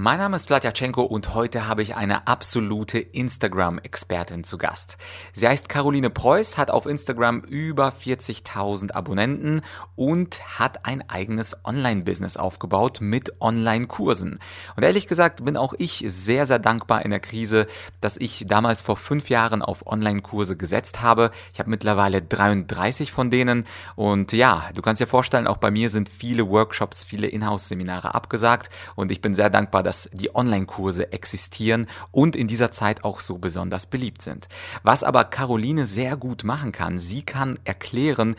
Mein 0.00 0.18
Name 0.18 0.36
ist 0.36 0.46
Vladyachenko 0.46 1.02
und 1.02 1.34
heute 1.34 1.66
habe 1.66 1.82
ich 1.82 1.96
eine 1.96 2.28
absolute 2.28 3.00
Instagram-Expertin 3.00 4.44
zu 4.44 4.56
Gast. 4.56 4.96
Sie 5.32 5.48
heißt 5.48 5.68
Caroline 5.68 6.08
Preuß, 6.08 6.56
hat 6.56 6.70
auf 6.70 6.86
Instagram 6.86 7.40
über 7.40 7.88
40.000 7.88 8.92
Abonnenten 8.92 9.60
und 9.96 10.40
hat 10.56 10.86
ein 10.86 11.02
eigenes 11.10 11.56
Online-Business 11.64 12.36
aufgebaut 12.36 12.98
mit 13.00 13.40
Online-Kursen. 13.40 14.38
Und 14.76 14.84
ehrlich 14.84 15.08
gesagt 15.08 15.44
bin 15.44 15.56
auch 15.56 15.74
ich 15.76 16.04
sehr, 16.06 16.46
sehr 16.46 16.60
dankbar 16.60 17.04
in 17.04 17.10
der 17.10 17.18
Krise, 17.18 17.66
dass 18.00 18.16
ich 18.16 18.44
damals 18.46 18.82
vor 18.82 18.96
fünf 18.96 19.30
Jahren 19.30 19.62
auf 19.62 19.84
Online-Kurse 19.84 20.56
gesetzt 20.56 21.02
habe. 21.02 21.32
Ich 21.52 21.58
habe 21.58 21.70
mittlerweile 21.70 22.22
33 22.22 23.10
von 23.10 23.32
denen 23.32 23.66
und 23.96 24.32
ja, 24.32 24.70
du 24.76 24.80
kannst 24.80 25.02
dir 25.02 25.08
vorstellen, 25.08 25.48
auch 25.48 25.56
bei 25.56 25.72
mir 25.72 25.90
sind 25.90 26.08
viele 26.08 26.48
Workshops, 26.48 27.02
viele 27.02 27.26
Inhouse-Seminare 27.26 28.14
abgesagt 28.14 28.70
und 28.94 29.10
ich 29.10 29.20
bin 29.20 29.34
sehr 29.34 29.50
dankbar, 29.50 29.87
dass 29.88 30.10
die 30.12 30.34
Online-Kurse 30.34 31.14
existieren 31.14 31.86
und 32.10 32.36
in 32.36 32.46
dieser 32.46 32.70
Zeit 32.70 33.04
auch 33.04 33.20
so 33.20 33.38
besonders 33.38 33.86
beliebt 33.86 34.20
sind. 34.20 34.46
Was 34.82 35.02
aber 35.02 35.24
Caroline 35.24 35.86
sehr 35.86 36.18
gut 36.18 36.44
machen 36.44 36.72
kann, 36.72 36.98
sie 36.98 37.22
kann 37.22 37.58
erklären, 37.64 38.36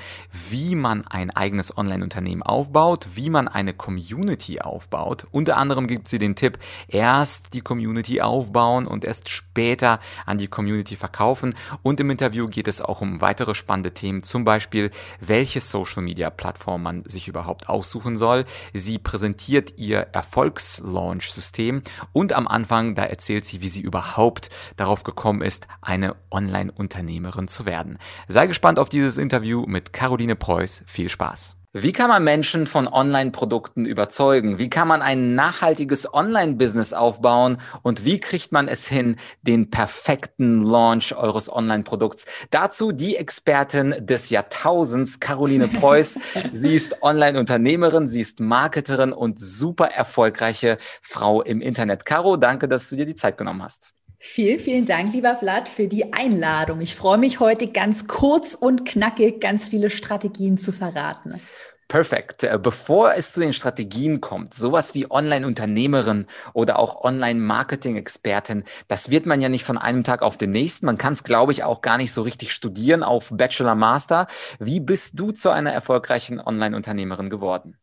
wie 0.52 0.75
man 0.75 1.08
ein 1.08 1.31
eigenes 1.31 1.75
Online-Unternehmen 1.75 2.44
aufbaut, 2.44 3.08
wie 3.16 3.31
man 3.31 3.48
eine 3.48 3.73
Community 3.73 4.62
aufbaut. 4.62 5.25
Unter 5.31 5.58
anderem 5.58 5.88
gibt 5.88 6.08
sie 6.08 6.20
den 6.20 6.35
Tipp, 6.35 6.59
erst 6.88 7.55
die 7.55 7.61
Community 7.61 8.22
aufbauen 8.22 8.86
und 8.86 9.03
erst 9.03 9.27
später 9.30 10.00
an 10.27 10.38
die 10.38 10.50
Community 10.50 10.97
verkaufen. 10.97 11.55
Und 11.81 12.00
im 12.00 12.11
Interview 12.11 12.47
geht 12.47 12.67
es 12.67 12.80
auch 12.80 13.02
um 13.02 13.22
weitere 13.22 13.55
spannende 13.55 13.95
Themen, 13.95 14.22
zum 14.22 14.44
Beispiel, 14.44 14.91
welche 15.20 15.61
Social-Media-Plattform 15.61 16.84
man 16.84 17.06
sich 17.06 17.28
überhaupt 17.28 17.69
aussuchen 17.69 18.17
soll. 18.17 18.45
Sie 18.72 19.00
präsentiert 19.00 19.80
ihr 19.80 20.09
Erfolgslaunch 20.11 21.38
System. 21.39 21.81
Und 22.13 22.33
am 22.33 22.47
Anfang, 22.47 22.95
da 22.95 23.03
erzählt 23.03 23.45
sie, 23.45 23.61
wie 23.61 23.69
sie 23.69 23.81
überhaupt 23.81 24.49
darauf 24.75 25.03
gekommen 25.03 25.41
ist, 25.41 25.67
eine 25.81 26.15
Online-Unternehmerin 26.31 27.47
zu 27.47 27.65
werden. 27.65 27.97
Sei 28.27 28.47
gespannt 28.47 28.79
auf 28.79 28.89
dieses 28.89 29.17
Interview 29.17 29.65
mit 29.65 29.93
Caroline 29.93 30.35
Preuß. 30.35 30.83
Viel 30.85 31.09
Spaß. 31.09 31.58
Wie 31.73 31.92
kann 31.92 32.09
man 32.09 32.23
Menschen 32.23 32.66
von 32.66 32.88
Online-Produkten 32.88 33.86
überzeugen? 33.86 34.58
Wie 34.58 34.72
kann 34.72 34.88
man 34.88 35.03
ein 35.03 35.36
nachhaltiges 35.36 36.12
Online-Business 36.12 36.94
aufbauen? 36.94 37.62
Und 37.84 38.06
wie 38.06 38.20
kriegt 38.20 38.52
man 38.52 38.67
es 38.67 38.88
hin, 38.88 39.17
den 39.44 39.70
perfekten 39.70 40.64
Launch 40.64 41.14
eures 41.14 41.47
Online-Produkts? 41.47 42.25
Dazu 42.50 42.92
die 42.92 43.17
Expertin 43.17 43.94
des 44.00 44.31
Jahrtausends, 44.31 45.20
Caroline 45.20 45.67
Preuß. 45.80 46.17
sie 46.53 46.73
ist 46.73 47.03
Online-Unternehmerin, 47.03 48.08
sie 48.08 48.22
ist 48.22 48.40
Marketerin 48.40 49.14
und 49.14 49.40
super 49.40 49.90
erfolgreiche 49.90 50.80
Frau 51.03 51.44
im 51.44 51.62
Internet. 51.62 52.03
Caro, 52.03 52.36
danke, 52.36 52.67
dass 52.67 52.90
du 52.90 52.95
dir 52.95 53.06
die 53.06 53.14
Zeit 53.14 53.38
genommen 53.38 53.62
hast. 53.62 53.94
Vielen, 54.22 54.59
vielen 54.59 54.86
Dank, 54.86 55.14
lieber 55.14 55.36
Vlad, 55.38 55.70
für 55.70 55.88
die 55.88 56.12
Einladung. 56.12 56.81
Ich 56.81 56.95
freue 56.95 57.17
mich 57.17 57.39
heute 57.39 57.67
ganz 57.67 58.08
kurz 58.08 58.53
und 58.53 58.86
knackig 58.86 59.39
ganz 59.39 59.70
viele 59.70 59.89
Strategien 59.89 60.58
zu 60.58 60.73
verraten. 60.73 61.39
Perfekt. 61.88 62.44
Äh, 62.44 62.59
bevor 62.62 63.16
es 63.16 63.34
zu 63.34 63.40
den 63.40 63.53
Strategien 63.53 64.22
kommt, 64.22 64.53
sowas 64.53 64.94
wie 64.94 65.09
Online-Unternehmerin 65.09 66.28
oder 66.53 66.78
auch 66.78 67.03
Online-Marketing-Expertin, 67.03 68.66
das 68.88 69.09
wird 69.09 69.25
man 69.25 69.42
ja 69.42 69.50
nicht 69.50 69.64
von 69.64 69.78
einem 69.78 70.03
Tag 70.03 70.22
auf 70.22 70.38
den 70.38 70.52
nächsten. 70.52 70.86
Man 70.86 71.00
kann 71.00 71.14
es, 71.14 71.23
glaube 71.23 71.52
ich, 71.53 71.64
auch 71.64 71.81
gar 71.81 71.97
nicht 71.97 72.12
so 72.12 72.22
richtig 72.22 72.52
studieren 72.52 73.02
auf 73.02 73.30
Bachelor 73.31 73.73
Master. 73.73 74.28
Wie 74.59 74.81
bist 74.81 75.17
du 75.20 75.31
zu 75.31 75.50
einer 75.50 75.72
erfolgreichen 75.72 76.40
Online-Unternehmerin 76.40 77.30
geworden? 77.30 77.78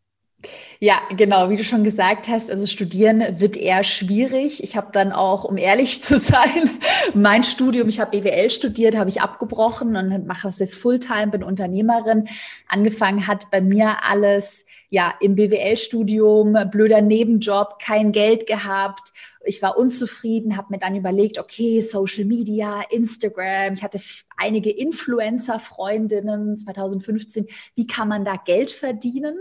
Ja, 0.79 1.01
genau, 1.17 1.49
wie 1.49 1.57
du 1.57 1.65
schon 1.65 1.83
gesagt 1.83 2.29
hast, 2.29 2.51
also 2.51 2.67
studieren 2.67 3.41
wird 3.41 3.57
eher 3.57 3.83
schwierig. 3.83 4.63
Ich 4.63 4.77
habe 4.77 4.89
dann 4.93 5.13
auch, 5.13 5.45
um 5.45 5.57
ehrlich 5.57 6.03
zu 6.03 6.19
sein, 6.19 6.79
mein 7.15 7.43
Studium, 7.43 7.89
ich 7.89 7.99
habe 8.01 8.19
BWL 8.19 8.51
studiert, 8.51 8.97
habe 8.97 9.09
ich 9.09 9.23
abgebrochen 9.23 9.97
und 9.97 10.27
mache 10.27 10.49
das 10.49 10.59
jetzt 10.59 10.77
Fulltime, 10.77 11.29
bin 11.29 11.43
Unternehmerin. 11.43 12.29
Angefangen 12.69 13.27
hat 13.27 13.51
bei 13.51 13.61
mir 13.61 14.05
alles 14.05 14.67
ja 14.91 15.15
im 15.21 15.35
BWL-Studium, 15.35 16.57
blöder 16.71 17.01
Nebenjob, 17.01 17.79
kein 17.81 18.13
Geld 18.13 18.47
gehabt. 18.47 19.13
Ich 19.47 19.63
war 19.63 19.79
unzufrieden, 19.79 20.57
habe 20.57 20.69
mir 20.71 20.79
dann 20.79 20.97
überlegt, 20.97 21.39
okay, 21.39 21.81
Social 21.81 22.25
Media, 22.25 22.83
Instagram. 22.91 23.75
Ich 23.75 23.83
hatte 23.83 24.01
einige 24.37 24.71
Influencer-Freundinnen 24.71 26.59
2015. 26.59 27.47
Wie 27.75 27.87
kann 27.87 28.09
man 28.09 28.25
da 28.25 28.37
Geld 28.37 28.71
verdienen? 28.71 29.37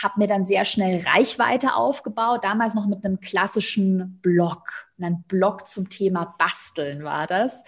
Habe 0.00 0.14
mir 0.18 0.28
dann 0.28 0.44
sehr 0.44 0.64
schnell 0.64 1.02
Reichweite 1.04 1.74
aufgebaut, 1.74 2.44
damals 2.44 2.74
noch 2.74 2.86
mit 2.86 3.04
einem 3.04 3.20
klassischen 3.20 4.20
Blog. 4.20 4.88
Ein 5.00 5.24
Blog 5.28 5.66
zum 5.66 5.88
Thema 5.88 6.34
Basteln 6.38 7.02
war 7.02 7.26
das. 7.26 7.64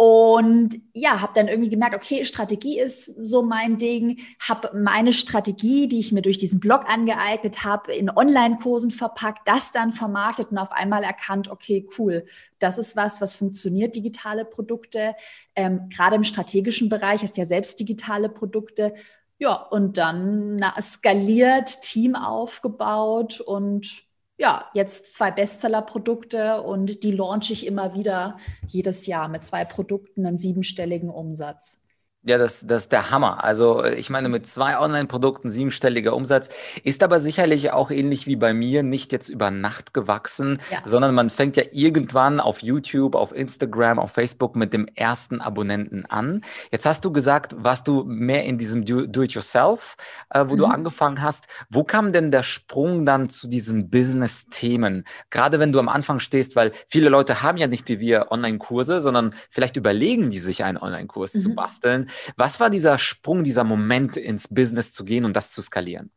Und 0.00 0.80
ja, 0.94 1.20
habe 1.20 1.32
dann 1.34 1.48
irgendwie 1.48 1.70
gemerkt, 1.70 1.96
okay, 1.96 2.24
Strategie 2.24 2.78
ist 2.78 3.04
so 3.04 3.42
mein 3.42 3.78
Ding, 3.78 4.20
habe 4.48 4.70
meine 4.72 5.12
Strategie, 5.12 5.88
die 5.88 5.98
ich 5.98 6.12
mir 6.12 6.22
durch 6.22 6.38
diesen 6.38 6.60
Blog 6.60 6.88
angeeignet 6.88 7.64
habe, 7.64 7.92
in 7.92 8.08
Online-Kursen 8.08 8.92
verpackt, 8.92 9.48
das 9.48 9.72
dann 9.72 9.90
vermarktet 9.90 10.52
und 10.52 10.58
auf 10.58 10.70
einmal 10.70 11.02
erkannt, 11.02 11.50
okay, 11.50 11.84
cool, 11.98 12.26
das 12.60 12.78
ist 12.78 12.94
was, 12.94 13.20
was 13.20 13.34
funktioniert, 13.34 13.96
digitale 13.96 14.44
Produkte. 14.44 15.16
Ähm, 15.56 15.88
Gerade 15.88 16.14
im 16.14 16.22
strategischen 16.22 16.88
Bereich 16.88 17.24
ist 17.24 17.36
ja 17.36 17.44
selbst 17.44 17.80
digitale 17.80 18.28
Produkte. 18.28 18.94
Ja, 19.38 19.54
und 19.54 19.98
dann 19.98 20.54
na, 20.58 20.80
skaliert, 20.80 21.82
Team 21.82 22.14
aufgebaut 22.14 23.40
und 23.40 24.07
ja, 24.38 24.66
jetzt 24.72 25.16
zwei 25.16 25.32
Bestseller-Produkte 25.32 26.62
und 26.62 27.02
die 27.02 27.10
launche 27.10 27.52
ich 27.52 27.66
immer 27.66 27.94
wieder 27.94 28.38
jedes 28.68 29.06
Jahr 29.06 29.28
mit 29.28 29.44
zwei 29.44 29.64
Produkten 29.64 30.24
einen 30.24 30.38
siebenstelligen 30.38 31.10
Umsatz. 31.10 31.82
Ja, 32.24 32.36
das, 32.36 32.66
das 32.66 32.82
ist 32.82 32.92
der 32.92 33.12
Hammer. 33.12 33.44
Also 33.44 33.84
ich 33.84 34.10
meine, 34.10 34.28
mit 34.28 34.44
zwei 34.44 34.76
Online-Produkten 34.76 35.50
siebenstelliger 35.50 36.16
Umsatz 36.16 36.48
ist 36.82 37.04
aber 37.04 37.20
sicherlich 37.20 37.70
auch 37.70 37.92
ähnlich 37.92 38.26
wie 38.26 38.34
bei 38.34 38.52
mir 38.52 38.82
nicht 38.82 39.12
jetzt 39.12 39.28
über 39.28 39.52
Nacht 39.52 39.94
gewachsen, 39.94 40.58
ja. 40.72 40.78
sondern 40.84 41.14
man 41.14 41.30
fängt 41.30 41.56
ja 41.56 41.62
irgendwann 41.70 42.40
auf 42.40 42.60
YouTube, 42.60 43.14
auf 43.14 43.32
Instagram, 43.32 44.00
auf 44.00 44.10
Facebook 44.10 44.56
mit 44.56 44.72
dem 44.72 44.88
ersten 44.96 45.40
Abonnenten 45.40 46.06
an. 46.06 46.42
Jetzt 46.72 46.86
hast 46.86 47.04
du 47.04 47.12
gesagt, 47.12 47.54
warst 47.56 47.86
du 47.86 48.02
mehr 48.04 48.44
in 48.44 48.58
diesem 48.58 48.84
Do-it-yourself, 48.84 49.96
äh, 50.30 50.44
wo 50.48 50.54
mhm. 50.54 50.58
du 50.58 50.64
angefangen 50.66 51.22
hast. 51.22 51.46
Wo 51.70 51.84
kam 51.84 52.10
denn 52.10 52.32
der 52.32 52.42
Sprung 52.42 53.06
dann 53.06 53.30
zu 53.30 53.46
diesen 53.46 53.90
Business-Themen? 53.90 55.04
Gerade 55.30 55.60
wenn 55.60 55.70
du 55.70 55.78
am 55.78 55.88
Anfang 55.88 56.18
stehst, 56.18 56.56
weil 56.56 56.72
viele 56.88 57.10
Leute 57.10 57.42
haben 57.42 57.58
ja 57.58 57.68
nicht 57.68 57.88
wie 57.88 58.00
wir 58.00 58.32
Online-Kurse, 58.32 59.00
sondern 59.00 59.34
vielleicht 59.50 59.76
überlegen 59.76 60.30
die 60.30 60.40
sich 60.40 60.64
einen 60.64 60.78
Online-Kurs 60.78 61.34
mhm. 61.34 61.40
zu 61.40 61.54
basteln. 61.54 62.07
Was 62.36 62.60
war 62.60 62.70
dieser 62.70 62.98
Sprung, 62.98 63.44
dieser 63.44 63.64
Moment 63.64 64.16
ins 64.16 64.48
Business 64.48 64.92
zu 64.92 65.04
gehen 65.04 65.24
und 65.24 65.34
das 65.36 65.52
zu 65.52 65.62
skalieren? 65.62 66.10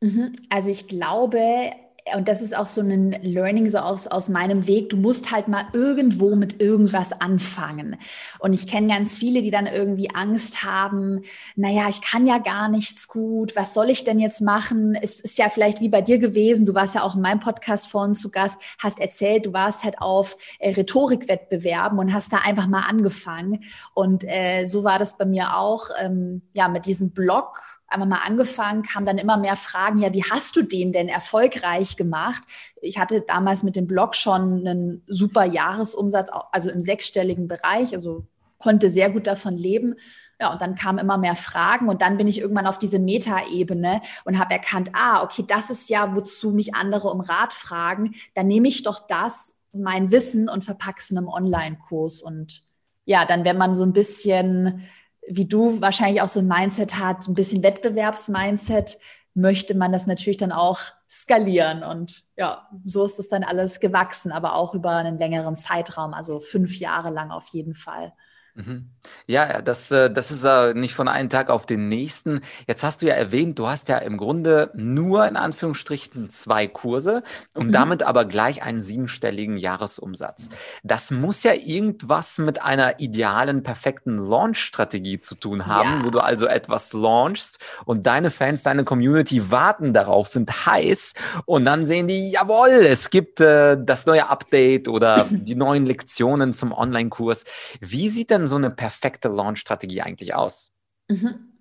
Mhm. 0.00 0.32
Also 0.50 0.70
ich 0.70 0.88
glaube, 0.88 1.72
und 2.16 2.28
das 2.28 2.42
ist 2.42 2.56
auch 2.56 2.66
so 2.66 2.80
ein 2.80 3.12
Learning 3.22 3.68
so 3.68 3.78
aus, 3.78 4.06
aus 4.06 4.28
meinem 4.28 4.66
Weg, 4.66 4.90
du 4.90 4.96
musst 4.96 5.30
halt 5.30 5.48
mal 5.48 5.64
irgendwo 5.72 6.34
mit 6.36 6.60
irgendwas 6.60 7.12
anfangen. 7.12 7.96
Und 8.38 8.52
ich 8.52 8.66
kenne 8.66 8.88
ganz 8.88 9.18
viele, 9.18 9.42
die 9.42 9.50
dann 9.50 9.66
irgendwie 9.66 10.10
Angst 10.14 10.64
haben, 10.64 11.22
naja, 11.56 11.88
ich 11.88 12.02
kann 12.02 12.26
ja 12.26 12.38
gar 12.38 12.68
nichts 12.68 13.08
gut, 13.08 13.56
was 13.56 13.74
soll 13.74 13.90
ich 13.90 14.04
denn 14.04 14.18
jetzt 14.18 14.40
machen? 14.40 14.96
Es 15.00 15.20
ist 15.20 15.38
ja 15.38 15.48
vielleicht 15.48 15.80
wie 15.80 15.88
bei 15.88 16.02
dir 16.02 16.18
gewesen, 16.18 16.66
du 16.66 16.74
warst 16.74 16.94
ja 16.94 17.02
auch 17.02 17.14
in 17.14 17.22
meinem 17.22 17.40
Podcast 17.40 17.88
vorhin 17.88 18.14
zu 18.14 18.30
Gast, 18.30 18.60
hast 18.78 19.00
erzählt, 19.00 19.46
du 19.46 19.52
warst 19.52 19.84
halt 19.84 20.00
auf 20.00 20.36
äh, 20.58 20.70
Rhetorikwettbewerben 20.70 21.98
und 21.98 22.12
hast 22.12 22.32
da 22.32 22.38
einfach 22.38 22.66
mal 22.66 22.82
angefangen. 22.88 23.64
Und 23.94 24.24
äh, 24.24 24.66
so 24.66 24.84
war 24.84 24.98
das 24.98 25.16
bei 25.16 25.24
mir 25.24 25.56
auch, 25.56 25.90
ähm, 26.00 26.42
ja, 26.52 26.68
mit 26.68 26.86
diesem 26.86 27.10
Blog 27.10 27.78
einmal 27.88 28.08
mal 28.08 28.20
angefangen, 28.24 28.82
kam 28.82 29.04
dann 29.04 29.18
immer 29.18 29.36
mehr 29.36 29.56
Fragen, 29.56 29.98
ja, 29.98 30.12
wie 30.12 30.24
hast 30.24 30.54
du 30.56 30.62
den 30.62 30.92
denn 30.92 31.08
erfolgreich 31.08 31.96
gemacht? 31.96 32.42
Ich 32.80 32.98
hatte 32.98 33.22
damals 33.22 33.62
mit 33.62 33.76
dem 33.76 33.86
Blog 33.86 34.14
schon 34.14 34.66
einen 34.66 35.02
super 35.06 35.44
Jahresumsatz, 35.44 36.28
also 36.52 36.70
im 36.70 36.80
sechsstelligen 36.80 37.48
Bereich, 37.48 37.94
also 37.94 38.26
konnte 38.58 38.90
sehr 38.90 39.10
gut 39.10 39.26
davon 39.26 39.56
leben. 39.56 39.94
Ja, 40.40 40.52
und 40.52 40.60
dann 40.60 40.76
kamen 40.76 40.98
immer 40.98 41.18
mehr 41.18 41.34
Fragen 41.34 41.88
und 41.88 42.00
dann 42.00 42.16
bin 42.16 42.28
ich 42.28 42.40
irgendwann 42.40 42.68
auf 42.68 42.78
diese 42.78 43.00
Metaebene 43.00 44.02
und 44.24 44.38
habe 44.38 44.54
erkannt, 44.54 44.90
ah, 44.92 45.22
okay, 45.24 45.44
das 45.46 45.68
ist 45.68 45.88
ja, 45.88 46.14
wozu 46.14 46.52
mich 46.52 46.76
andere 46.76 47.08
um 47.08 47.20
Rat 47.20 47.52
fragen. 47.52 48.14
Dann 48.34 48.46
nehme 48.46 48.68
ich 48.68 48.84
doch 48.84 49.04
das, 49.08 49.58
mein 49.72 50.12
Wissen 50.12 50.48
und 50.48 50.64
verpacke 50.64 51.00
es 51.00 51.10
in 51.10 51.18
einem 51.18 51.28
Online-Kurs. 51.28 52.22
Und 52.22 52.62
ja, 53.04 53.24
dann, 53.24 53.44
wenn 53.44 53.58
man 53.58 53.74
so 53.74 53.82
ein 53.82 53.92
bisschen 53.92 54.86
wie 55.28 55.46
du 55.46 55.80
wahrscheinlich 55.80 56.22
auch 56.22 56.28
so 56.28 56.40
ein 56.40 56.48
Mindset 56.48 56.98
hat, 56.98 57.28
ein 57.28 57.34
bisschen 57.34 57.62
Wettbewerbsmindset, 57.62 58.98
möchte 59.34 59.76
man 59.76 59.92
das 59.92 60.06
natürlich 60.06 60.36
dann 60.36 60.52
auch 60.52 60.80
skalieren. 61.10 61.82
Und 61.82 62.24
ja, 62.36 62.68
so 62.84 63.04
ist 63.04 63.18
es 63.18 63.28
dann 63.28 63.44
alles 63.44 63.80
gewachsen, 63.80 64.32
aber 64.32 64.54
auch 64.54 64.74
über 64.74 64.90
einen 64.90 65.18
längeren 65.18 65.56
Zeitraum, 65.56 66.14
also 66.14 66.40
fünf 66.40 66.78
Jahre 66.78 67.10
lang 67.10 67.30
auf 67.30 67.48
jeden 67.48 67.74
Fall. 67.74 68.12
Mhm. 68.58 68.90
Ja, 69.26 69.62
das, 69.62 69.90
äh, 69.92 70.10
das 70.10 70.32
ist 70.32 70.44
äh, 70.44 70.74
nicht 70.74 70.94
von 70.94 71.06
einem 71.06 71.30
Tag 71.30 71.48
auf 71.48 71.64
den 71.64 71.88
nächsten. 71.88 72.40
Jetzt 72.66 72.82
hast 72.82 73.02
du 73.02 73.06
ja 73.06 73.14
erwähnt, 73.14 73.58
du 73.58 73.68
hast 73.68 73.88
ja 73.88 73.98
im 73.98 74.16
Grunde 74.16 74.70
nur 74.74 75.26
in 75.28 75.36
Anführungsstrichen 75.36 76.28
zwei 76.28 76.66
Kurse 76.66 77.22
und 77.54 77.68
mhm. 77.68 77.72
damit 77.72 78.02
aber 78.02 78.24
gleich 78.24 78.62
einen 78.62 78.82
siebenstelligen 78.82 79.58
Jahresumsatz. 79.58 80.48
Das 80.82 81.12
muss 81.12 81.44
ja 81.44 81.52
irgendwas 81.54 82.38
mit 82.38 82.60
einer 82.60 82.98
idealen, 82.98 83.62
perfekten 83.62 84.18
Launch-Strategie 84.18 85.20
zu 85.20 85.36
tun 85.36 85.66
haben, 85.66 85.98
ja. 85.98 86.04
wo 86.04 86.10
du 86.10 86.18
also 86.18 86.46
etwas 86.46 86.92
launchst 86.92 87.60
und 87.84 88.06
deine 88.06 88.32
Fans, 88.32 88.64
deine 88.64 88.82
Community 88.82 89.52
warten 89.52 89.94
darauf, 89.94 90.26
sind 90.26 90.66
heiß 90.66 91.14
und 91.44 91.64
dann 91.64 91.86
sehen 91.86 92.08
die, 92.08 92.32
jawohl, 92.32 92.70
es 92.70 93.10
gibt 93.10 93.40
äh, 93.40 93.76
das 93.80 94.06
neue 94.06 94.28
Update 94.28 94.88
oder 94.88 95.26
die 95.30 95.54
neuen 95.54 95.86
Lektionen 95.86 96.54
zum 96.54 96.72
Online-Kurs. 96.72 97.44
Wie 97.80 98.08
sieht 98.08 98.30
denn 98.30 98.47
so 98.48 98.56
eine 98.56 98.70
perfekte 98.70 99.28
Launch-Strategie 99.28 100.02
eigentlich 100.02 100.34
aus? 100.34 100.72
Mhm. 101.08 101.52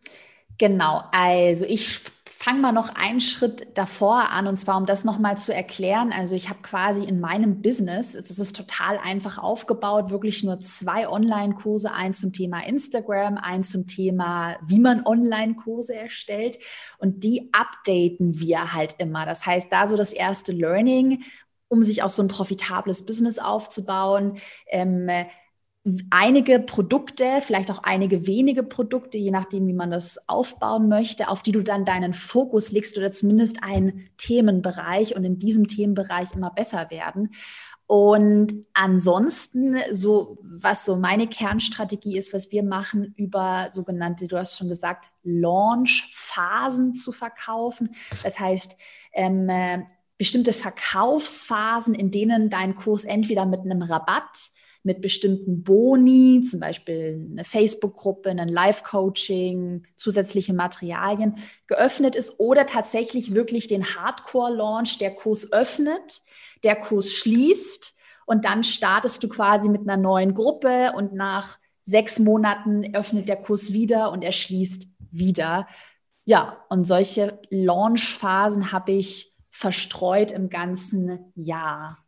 Genau, 0.57 1.03
also 1.11 1.65
ich 1.65 2.01
fange 2.37 2.61
mal 2.61 2.71
noch 2.71 2.95
einen 2.95 3.19
Schritt 3.19 3.67
davor 3.75 4.29
an 4.29 4.47
und 4.47 4.57
zwar 4.57 4.77
um 4.77 4.85
das 4.85 5.03
nochmal 5.03 5.37
zu 5.37 5.53
erklären. 5.53 6.13
Also 6.13 6.35
ich 6.35 6.49
habe 6.49 6.61
quasi 6.61 7.03
in 7.03 7.19
meinem 7.19 7.61
Business, 7.61 8.13
das 8.13 8.37
ist 8.39 8.55
total 8.55 8.99
einfach 8.99 9.37
aufgebaut, 9.37 10.11
wirklich 10.11 10.43
nur 10.43 10.59
zwei 10.59 11.09
Online-Kurse, 11.09 11.91
ein 11.93 12.13
zum 12.13 12.33
Thema 12.33 12.65
Instagram, 12.65 13.37
ein 13.37 13.63
zum 13.63 13.87
Thema, 13.87 14.55
wie 14.65 14.79
man 14.79 15.05
Online-Kurse 15.05 15.95
erstellt 15.95 16.59
und 16.99 17.23
die 17.23 17.49
updaten 17.53 18.39
wir 18.39 18.73
halt 18.73 18.95
immer. 18.99 19.25
Das 19.25 19.45
heißt, 19.45 19.71
da 19.71 19.87
so 19.87 19.97
das 19.97 20.13
erste 20.13 20.51
Learning, 20.51 21.23
um 21.67 21.83
sich 21.83 22.03
auch 22.03 22.11
so 22.11 22.21
ein 22.21 22.29
profitables 22.29 23.05
Business 23.05 23.39
aufzubauen. 23.39 24.37
Ähm, 24.69 25.09
einige 26.09 26.59
Produkte, 26.59 27.39
vielleicht 27.41 27.71
auch 27.71 27.83
einige 27.83 28.27
wenige 28.27 28.63
Produkte, 28.63 29.17
je 29.17 29.31
nachdem, 29.31 29.67
wie 29.67 29.73
man 29.73 29.91
das 29.91 30.27
aufbauen 30.27 30.87
möchte, 30.89 31.29
auf 31.29 31.43
die 31.43 31.51
du 31.51 31.61
dann 31.61 31.85
deinen 31.85 32.13
Fokus 32.13 32.71
legst 32.71 32.97
oder 32.97 33.11
zumindest 33.11 33.63
einen 33.63 34.09
Themenbereich 34.17 35.15
und 35.15 35.23
in 35.23 35.39
diesem 35.39 35.67
Themenbereich 35.67 36.33
immer 36.33 36.51
besser 36.51 36.89
werden. 36.89 37.31
Und 37.85 38.65
ansonsten, 38.73 39.77
so 39.91 40.37
was 40.41 40.83
so 40.83 40.97
meine 40.97 41.27
Kernstrategie 41.27 42.17
ist, 42.17 42.33
was 42.33 42.51
wir 42.51 42.63
machen, 42.63 43.13
über 43.15 43.69
sogenannte, 43.71 44.27
du 44.27 44.37
hast 44.37 44.57
schon 44.57 44.67
gesagt, 44.67 45.09
Launch-Phasen 45.23 46.95
zu 46.95 47.13
verkaufen. 47.13 47.95
Das 48.23 48.39
heißt, 48.39 48.75
ähm, 49.13 49.47
äh, 49.47 49.83
bestimmte 50.17 50.51
Verkaufsphasen, 50.51 51.95
in 51.95 52.11
denen 52.11 52.49
dein 52.49 52.75
Kurs 52.75 53.05
entweder 53.05 53.45
mit 53.45 53.61
einem 53.61 53.81
Rabatt 53.81 54.51
mit 54.87 55.01
bestimmten 55.01 55.63
Boni, 55.63 56.41
zum 56.41 56.61
Beispiel 56.61 57.27
eine 57.29 57.43
Facebook-Gruppe, 57.43 58.29
ein 58.29 58.47
Live-Coaching, 58.47 59.83
zusätzliche 59.97 60.53
Materialien 60.53 61.39
geöffnet 61.67 62.15
ist 62.15 62.39
oder 62.39 62.65
tatsächlich 62.65 63.35
wirklich 63.35 63.67
den 63.67 63.83
Hardcore-Launch, 63.83 64.97
der 64.97 65.13
Kurs 65.13 65.51
öffnet, 65.51 66.23
der 66.63 66.77
Kurs 66.77 67.11
schließt 67.11 67.95
und 68.25 68.45
dann 68.45 68.63
startest 68.63 69.21
du 69.21 69.27
quasi 69.27 69.67
mit 69.67 69.81
einer 69.81 69.97
neuen 69.97 70.33
Gruppe 70.33 70.93
und 70.95 71.13
nach 71.13 71.59
sechs 71.83 72.17
Monaten 72.17 72.95
öffnet 72.95 73.27
der 73.27 73.37
Kurs 73.37 73.73
wieder 73.73 74.13
und 74.13 74.23
er 74.23 74.31
schließt 74.31 74.87
wieder. 75.11 75.67
Ja, 76.23 76.63
und 76.69 76.87
solche 76.87 77.39
Launch-Phasen 77.49 78.71
habe 78.71 78.93
ich 78.93 79.35
verstreut 79.49 80.31
im 80.31 80.49
ganzen 80.49 81.33
Jahr. 81.35 82.06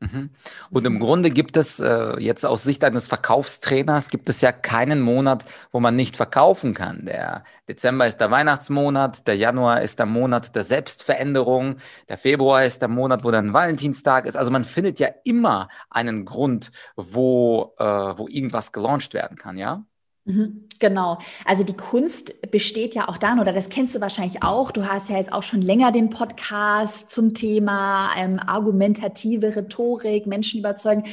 Mhm. 0.00 0.30
Und 0.70 0.86
im 0.86 1.00
Grunde 1.00 1.28
gibt 1.30 1.56
es 1.56 1.80
äh, 1.80 2.20
jetzt 2.20 2.46
aus 2.46 2.62
Sicht 2.62 2.84
eines 2.84 3.08
Verkaufstrainers 3.08 4.10
gibt 4.10 4.28
es 4.28 4.40
ja 4.40 4.52
keinen 4.52 5.00
Monat, 5.00 5.44
wo 5.72 5.80
man 5.80 5.96
nicht 5.96 6.16
verkaufen 6.16 6.72
kann. 6.72 7.06
Der 7.06 7.42
Dezember 7.68 8.06
ist 8.06 8.18
der 8.18 8.30
Weihnachtsmonat, 8.30 9.26
der 9.26 9.36
Januar 9.36 9.82
ist 9.82 9.98
der 9.98 10.06
Monat 10.06 10.54
der 10.54 10.62
Selbstveränderung, 10.62 11.78
der 12.08 12.16
Februar 12.16 12.64
ist 12.64 12.80
der 12.80 12.88
Monat, 12.88 13.24
wo 13.24 13.32
dann 13.32 13.52
Valentinstag 13.52 14.26
ist. 14.26 14.36
Also 14.36 14.52
man 14.52 14.64
findet 14.64 15.00
ja 15.00 15.08
immer 15.24 15.68
einen 15.90 16.24
Grund, 16.24 16.70
wo, 16.94 17.74
äh, 17.78 17.84
wo 17.84 18.28
irgendwas 18.28 18.72
gelauncht 18.72 19.14
werden 19.14 19.36
kann, 19.36 19.58
ja? 19.58 19.84
Mhm, 20.28 20.68
genau. 20.78 21.18
Also 21.46 21.64
die 21.64 21.76
Kunst 21.76 22.38
besteht 22.50 22.94
ja 22.94 23.08
auch 23.08 23.16
dann, 23.16 23.40
oder 23.40 23.54
das 23.54 23.70
kennst 23.70 23.94
du 23.94 24.02
wahrscheinlich 24.02 24.42
auch. 24.42 24.70
Du 24.70 24.86
hast 24.86 25.08
ja 25.08 25.16
jetzt 25.16 25.32
auch 25.32 25.42
schon 25.42 25.62
länger 25.62 25.90
den 25.90 26.10
Podcast 26.10 27.10
zum 27.10 27.32
Thema 27.32 28.10
ähm, 28.14 28.38
argumentative 28.38 29.56
Rhetorik, 29.56 30.26
Menschen 30.26 30.60
überzeugen. 30.60 31.04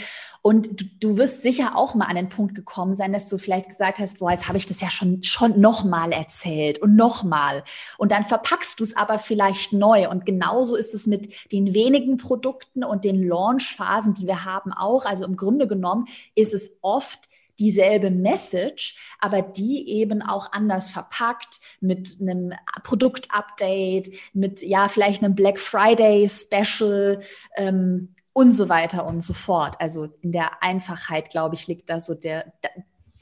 Und 0.41 0.81
du, 0.81 0.85
du, 0.99 1.17
wirst 1.17 1.43
sicher 1.43 1.77
auch 1.77 1.95
mal 1.95 2.07
an 2.07 2.17
den 2.17 2.27
Punkt 2.27 2.55
gekommen 2.55 2.93
sein, 2.93 3.13
dass 3.13 3.29
du 3.29 3.37
vielleicht 3.37 3.69
gesagt 3.69 3.99
hast, 3.99 4.19
boah, 4.19 4.31
jetzt 4.31 4.49
habe 4.49 4.57
ich 4.57 4.65
das 4.65 4.81
ja 4.81 4.89
schon, 4.89 5.23
schon 5.23 5.61
nochmal 5.61 6.11
erzählt 6.11 6.79
und 6.79 6.97
nochmal. 6.97 7.63
Und 7.97 8.11
dann 8.11 8.25
verpackst 8.25 8.81
du 8.81 8.83
es 8.83 8.97
aber 8.97 9.17
vielleicht 9.17 9.71
neu. 9.71 10.09
Und 10.09 10.25
genauso 10.25 10.75
ist 10.75 10.93
es 10.93 11.07
mit 11.07 11.53
den 11.53 11.73
wenigen 11.73 12.17
Produkten 12.17 12.83
und 12.83 13.05
den 13.05 13.25
Launchphasen, 13.25 14.13
die 14.13 14.27
wir 14.27 14.43
haben, 14.43 14.73
auch. 14.73 15.05
Also 15.05 15.23
im 15.23 15.37
Grunde 15.37 15.69
genommen 15.69 16.05
ist 16.35 16.53
es 16.53 16.77
oft 16.81 17.29
dieselbe 17.59 18.11
Message, 18.11 18.97
aber 19.19 19.41
die 19.41 19.89
eben 19.89 20.21
auch 20.21 20.51
anders 20.51 20.89
verpackt 20.89 21.59
mit 21.79 22.17
einem 22.19 22.53
Produktupdate, 22.83 24.11
mit 24.33 24.61
ja 24.61 24.87
vielleicht 24.87 25.23
einem 25.23 25.35
Black 25.35 25.59
Friday 25.59 26.27
Special 26.29 27.19
ähm, 27.55 28.13
und 28.33 28.51
so 28.51 28.67
weiter 28.67 29.05
und 29.05 29.21
so 29.21 29.33
fort. 29.33 29.75
Also 29.79 30.09
in 30.21 30.31
der 30.31 30.61
Einfachheit, 30.61 31.29
glaube 31.29 31.55
ich, 31.55 31.67
liegt 31.67 31.89
da 31.89 31.99
so 31.99 32.15
der, 32.15 32.51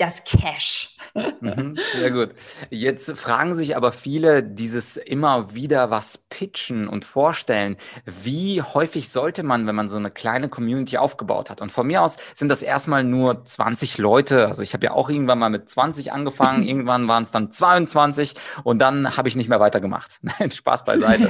das 0.04 0.24
Cash. 0.24 0.90
Mhm, 1.42 1.78
sehr 1.94 2.10
gut. 2.10 2.30
Jetzt 2.72 3.16
fragen 3.18 3.54
sich 3.54 3.76
aber 3.76 3.92
viele 3.92 4.42
dieses 4.42 4.98
immer 4.98 5.54
wieder 5.54 5.92
was 5.92 6.18
pitchen 6.30 6.88
und 6.88 7.06
vorstellen. 7.06 7.78
Wie 8.06 8.62
häufig 8.62 9.10
sollte 9.10 9.44
man, 9.44 9.68
wenn 9.68 9.76
man 9.76 9.90
so 9.90 9.98
eine 9.98 10.10
kleine 10.10 10.50
Community 10.50 10.98
aufgebaut 10.98 11.50
hat? 11.52 11.62
Und 11.62 11.72
von 11.72 11.86
mir 11.86 12.02
aus 12.02 12.18
sind 12.34 12.50
das 12.50 12.64
erstmal 12.64 13.04
nur 13.04 13.46
20 13.46 14.00
Leute. 14.00 14.48
Also 14.48 14.64
ich 14.64 14.74
habe 14.74 14.86
ja 14.86 14.94
auch 14.94 15.10
irgendwann 15.10 15.38
mal 15.38 15.50
mit 15.50 15.70
20 15.70 16.12
angefangen. 16.14 16.64
irgendwann 16.68 17.08
waren 17.08 17.24
es 17.24 17.32
dann 17.32 17.52
22 17.52 18.34
und 18.64 18.80
dann 18.80 19.16
habe 19.16 19.28
ich 19.28 19.36
nicht 19.36 19.50
mehr 19.50 19.60
weitergemacht. 19.60 20.18
Nein, 20.22 20.50
Spaß 20.50 20.86
beiseite. 20.86 21.30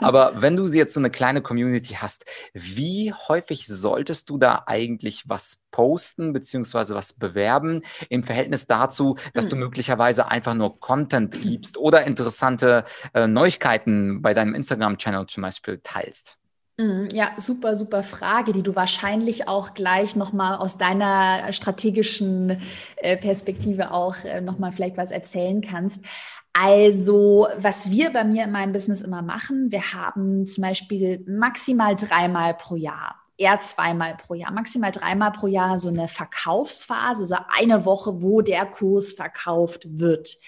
aber 0.00 0.42
wenn 0.42 0.56
du 0.56 0.66
jetzt 0.66 0.92
so 0.92 1.00
eine 1.00 1.10
kleine 1.10 1.40
Community 1.40 1.94
hast, 1.94 2.26
wie 2.52 3.14
häufig 3.28 3.68
solltest 3.68 4.28
du 4.28 4.36
da 4.36 4.64
eigentlich 4.66 5.28
was 5.28 5.64
posten 5.70 6.32
beziehungsweise 6.32 6.94
was 6.94 7.14
bewerben? 7.14 7.82
Im 8.08 8.22
Verhältnis 8.22 8.66
dazu, 8.66 9.16
dass 9.32 9.48
du 9.48 9.52
hm. 9.52 9.60
möglicherweise 9.60 10.28
einfach 10.30 10.54
nur 10.54 10.80
Content 10.80 11.32
gibst 11.42 11.78
oder 11.78 12.06
interessante 12.06 12.84
äh, 13.12 13.26
Neuigkeiten 13.26 14.22
bei 14.22 14.34
deinem 14.34 14.54
Instagram-Channel 14.54 15.26
zum 15.26 15.42
Beispiel 15.42 15.80
teilst? 15.82 16.38
Hm, 16.80 17.08
ja, 17.12 17.30
super, 17.36 17.76
super 17.76 18.02
Frage, 18.02 18.52
die 18.52 18.64
du 18.64 18.74
wahrscheinlich 18.74 19.46
auch 19.46 19.74
gleich 19.74 20.16
nochmal 20.16 20.56
aus 20.56 20.76
deiner 20.76 21.52
strategischen 21.52 22.60
äh, 22.96 23.16
Perspektive 23.16 23.92
auch 23.92 24.16
äh, 24.24 24.40
nochmal 24.40 24.72
vielleicht 24.72 24.96
was 24.96 25.12
erzählen 25.12 25.60
kannst. 25.60 26.04
Also, 26.52 27.48
was 27.58 27.90
wir 27.90 28.12
bei 28.12 28.24
mir 28.24 28.44
in 28.44 28.50
meinem 28.50 28.72
Business 28.72 29.02
immer 29.02 29.22
machen, 29.22 29.70
wir 29.70 29.92
haben 29.92 30.46
zum 30.46 30.62
Beispiel 30.62 31.24
maximal 31.28 31.94
dreimal 31.94 32.54
pro 32.54 32.74
Jahr 32.74 33.23
eher 33.44 33.60
zweimal 33.60 34.16
pro 34.16 34.34
Jahr, 34.34 34.52
maximal 34.52 34.90
dreimal 34.90 35.32
pro 35.32 35.46
Jahr 35.46 35.78
so 35.78 35.88
eine 35.88 36.08
Verkaufsphase, 36.08 37.22
also 37.22 37.36
eine 37.56 37.84
Woche, 37.84 38.22
wo 38.22 38.40
der 38.40 38.64
Kurs 38.64 39.12
verkauft 39.12 39.82
wird. 39.86 40.38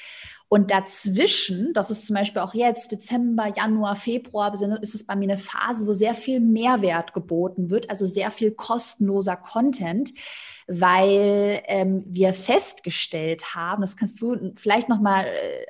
Und 0.49 0.71
dazwischen, 0.71 1.73
das 1.75 1.91
ist 1.91 2.07
zum 2.07 2.15
Beispiel 2.15 2.41
auch 2.41 2.55
jetzt 2.55 2.93
Dezember, 2.93 3.49
Januar, 3.55 3.97
Februar, 3.97 4.55
ist 4.55 4.95
es 4.95 5.05
bei 5.05 5.17
mir 5.17 5.31
eine 5.31 5.39
Phase, 5.39 5.87
wo 5.87 5.93
sehr 5.93 6.15
viel 6.15 6.41
Mehrwert 6.41 7.13
geboten 7.13 7.69
wird, 7.69 7.91
also 7.91 8.07
sehr 8.07 8.31
viel 8.31 8.53
kostenloser 8.53 9.37
Content, 9.37 10.13
weil 10.69 11.63
ähm, 11.67 12.05
wir 12.07 12.33
festgestellt 12.33 13.55
haben, 13.55 13.83
das 13.83 13.97
kannst 13.97 14.23
du 14.23 14.53
vielleicht 14.55 14.89
noch 14.89 15.01
mal 15.01 15.27
äh, 15.27 15.67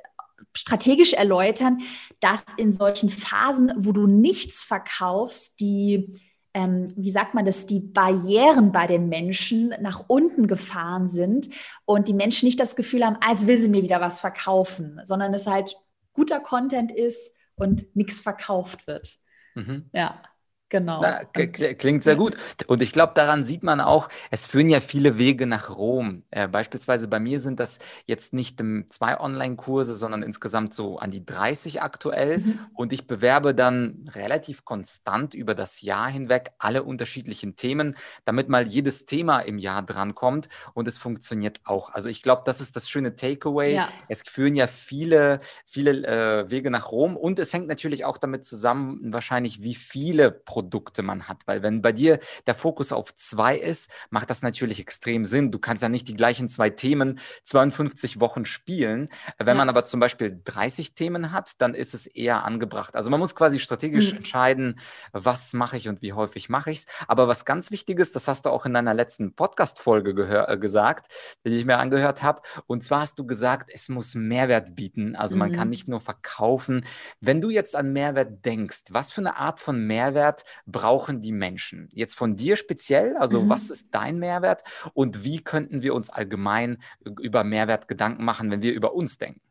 strategisch 0.53 1.13
erläutern, 1.13 1.79
dass 2.19 2.45
in 2.57 2.71
solchen 2.71 3.09
Phasen, 3.09 3.73
wo 3.77 3.91
du 3.91 4.07
nichts 4.07 4.63
verkaufst, 4.63 5.59
die 5.59 6.13
ähm, 6.57 6.87
wie 6.95 7.11
sagt 7.11 7.35
man 7.35 7.45
das, 7.45 7.67
die 7.67 7.79
Barrieren 7.79 8.71
bei 8.71 8.87
den 8.87 9.09
Menschen 9.09 9.75
nach 9.79 10.05
unten 10.07 10.47
gefahren 10.47 11.07
sind 11.07 11.49
und 11.85 12.07
die 12.07 12.15
Menschen 12.15 12.47
nicht 12.47 12.59
das 12.59 12.75
Gefühl 12.75 13.05
haben, 13.05 13.17
als 13.21 13.45
will 13.45 13.59
sie 13.59 13.69
mir 13.69 13.83
wieder 13.83 14.01
was 14.01 14.19
verkaufen, 14.19 14.99
sondern 15.03 15.35
es 15.35 15.45
halt 15.45 15.77
guter 16.13 16.39
Content 16.39 16.91
ist 16.91 17.35
und 17.55 17.95
nichts 17.95 18.21
verkauft 18.21 18.87
wird. 18.87 19.19
Mhm. 19.53 19.91
Ja. 19.93 20.19
Genau. 20.69 21.01
Na, 21.01 21.23
klingt 21.23 22.03
sehr 22.03 22.17
gut. 22.17 22.35
Und 22.67 22.81
ich 22.81 22.91
glaube, 22.91 23.13
daran 23.15 23.45
sieht 23.45 23.63
man 23.63 23.79
auch, 23.79 24.09
es 24.31 24.45
führen 24.47 24.67
ja 24.67 24.81
viele 24.81 25.17
Wege 25.17 25.47
nach 25.47 25.69
Rom. 25.69 26.23
Äh, 26.29 26.49
beispielsweise 26.49 27.07
bei 27.07 27.21
mir 27.21 27.39
sind 27.39 27.61
das 27.61 27.79
jetzt 28.05 28.33
nicht 28.33 28.59
ähm, 28.59 28.85
zwei 28.89 29.17
Online-Kurse, 29.17 29.95
sondern 29.95 30.23
insgesamt 30.23 30.73
so 30.73 30.99
an 30.99 31.09
die 31.09 31.25
30 31.25 31.81
aktuell. 31.81 32.39
Mhm. 32.39 32.59
Und 32.73 32.91
ich 32.91 33.07
bewerbe 33.07 33.55
dann 33.55 34.09
relativ 34.13 34.65
konstant 34.65 35.33
über 35.33 35.55
das 35.55 35.81
Jahr 35.81 36.09
hinweg 36.09 36.51
alle 36.59 36.83
unterschiedlichen 36.83 37.55
Themen, 37.55 37.95
damit 38.25 38.49
mal 38.49 38.67
jedes 38.67 39.05
Thema 39.05 39.39
im 39.39 39.59
Jahr 39.59 39.83
drankommt 39.83 40.49
und 40.73 40.87
es 40.89 40.97
funktioniert 40.97 41.61
auch. 41.63 41.91
Also 41.91 42.09
ich 42.09 42.21
glaube, 42.21 42.41
das 42.45 42.59
ist 42.59 42.75
das 42.75 42.89
schöne 42.89 43.15
Takeaway. 43.15 43.73
Ja. 43.73 43.89
Es 44.09 44.21
führen 44.21 44.55
ja 44.55 44.67
viele, 44.67 45.39
viele 45.65 46.05
äh, 46.05 46.49
Wege 46.49 46.71
nach 46.71 46.91
Rom 46.91 47.15
und 47.15 47.39
es 47.39 47.53
hängt 47.53 47.67
natürlich 47.67 48.03
auch 48.03 48.17
damit 48.17 48.43
zusammen, 48.43 49.13
wahrscheinlich, 49.13 49.63
wie 49.63 49.75
viele 49.75 50.29
Produkte 50.29 50.56
Produkte 50.57 51.03
man 51.03 51.27
hat. 51.27 51.43
Weil 51.45 51.61
wenn 51.61 51.83
bei 51.83 51.91
dir 51.91 52.17
der 52.47 52.55
Fokus 52.55 52.91
auf 52.91 53.13
zwei 53.13 53.55
ist, 53.55 53.91
macht 54.09 54.31
das 54.31 54.41
natürlich 54.41 54.79
extrem 54.79 55.23
Sinn. 55.23 55.51
Du 55.51 55.59
kannst 55.59 55.83
ja 55.83 55.89
nicht 55.89 56.07
die 56.07 56.15
gleichen 56.15 56.49
zwei 56.49 56.71
Themen 56.71 57.19
52 57.43 58.19
Wochen 58.19 58.43
spielen. 58.43 59.09
Wenn 59.37 59.49
ja. 59.49 59.53
man 59.53 59.69
aber 59.69 59.85
zum 59.85 59.99
Beispiel 59.99 60.41
30 60.43 60.95
Themen 60.95 61.31
hat, 61.31 61.51
dann 61.59 61.75
ist 61.75 61.93
es 61.93 62.07
eher 62.07 62.43
angebracht. 62.43 62.95
Also 62.95 63.11
man 63.11 63.19
muss 63.19 63.35
quasi 63.35 63.59
strategisch 63.59 64.13
mhm. 64.13 64.17
entscheiden, 64.17 64.79
was 65.11 65.53
mache 65.53 65.77
ich 65.77 65.87
und 65.87 66.01
wie 66.01 66.13
häufig 66.13 66.49
mache 66.49 66.71
ich 66.71 66.79
es. 66.79 66.85
Aber 67.07 67.27
was 67.27 67.45
ganz 67.45 67.69
wichtig 67.69 67.99
ist, 67.99 68.15
das 68.15 68.27
hast 68.27 68.47
du 68.47 68.49
auch 68.49 68.65
in 68.65 68.73
deiner 68.73 68.95
letzten 68.95 69.35
Podcast-Folge 69.35 70.47
äh, 70.47 70.57
gesagt, 70.57 71.11
die 71.45 71.49
ich 71.49 71.65
mir 71.65 71.77
angehört 71.77 72.23
habe. 72.23 72.41
Und 72.65 72.83
zwar 72.83 73.01
hast 73.01 73.19
du 73.19 73.27
gesagt, 73.27 73.69
es 73.71 73.89
muss 73.89 74.15
Mehrwert 74.15 74.75
bieten. 74.75 75.15
Also 75.15 75.35
mhm. 75.35 75.39
man 75.39 75.51
kann 75.51 75.67
mhm. 75.67 75.69
nicht 75.69 75.87
nur 75.87 76.01
verkaufen. 76.01 76.83
Wenn 77.21 77.41
du 77.41 77.51
jetzt 77.51 77.75
an 77.75 77.93
Mehrwert 77.93 78.43
denkst, 78.43 78.85
was 78.89 79.11
für 79.11 79.21
eine 79.21 79.37
Art 79.37 79.59
von 79.59 79.85
Mehrwert 79.85 80.45
brauchen 80.65 81.21
die 81.21 81.31
Menschen? 81.31 81.89
Jetzt 81.93 82.15
von 82.15 82.35
dir 82.35 82.55
speziell, 82.55 83.15
also 83.17 83.41
mhm. 83.41 83.49
was 83.49 83.69
ist 83.69 83.89
dein 83.91 84.19
Mehrwert 84.19 84.63
und 84.93 85.23
wie 85.23 85.41
könnten 85.41 85.81
wir 85.81 85.93
uns 85.93 86.09
allgemein 86.09 86.77
über 87.21 87.43
Mehrwert 87.43 87.87
Gedanken 87.87 88.23
machen, 88.23 88.51
wenn 88.51 88.61
wir 88.61 88.73
über 88.73 88.93
uns 88.93 89.17
denken? 89.17 89.41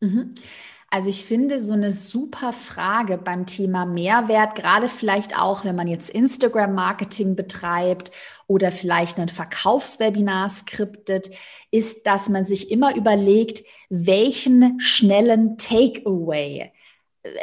Mhm. 0.00 0.34
Also 0.94 1.08
ich 1.08 1.24
finde 1.24 1.58
so 1.58 1.72
eine 1.72 1.90
super 1.90 2.52
Frage 2.52 3.18
beim 3.18 3.46
Thema 3.46 3.84
Mehrwert, 3.84 4.54
gerade 4.54 4.88
vielleicht 4.88 5.36
auch, 5.36 5.64
wenn 5.64 5.74
man 5.74 5.88
jetzt 5.88 6.08
Instagram-Marketing 6.08 7.34
betreibt 7.34 8.12
oder 8.46 8.70
vielleicht 8.70 9.18
ein 9.18 9.28
Verkaufswebinar 9.28 10.48
skriptet, 10.50 11.30
ist, 11.72 12.06
dass 12.06 12.28
man 12.28 12.44
sich 12.44 12.70
immer 12.70 12.94
überlegt, 12.94 13.64
welchen 13.88 14.78
schnellen 14.78 15.58
Takeaway 15.58 16.70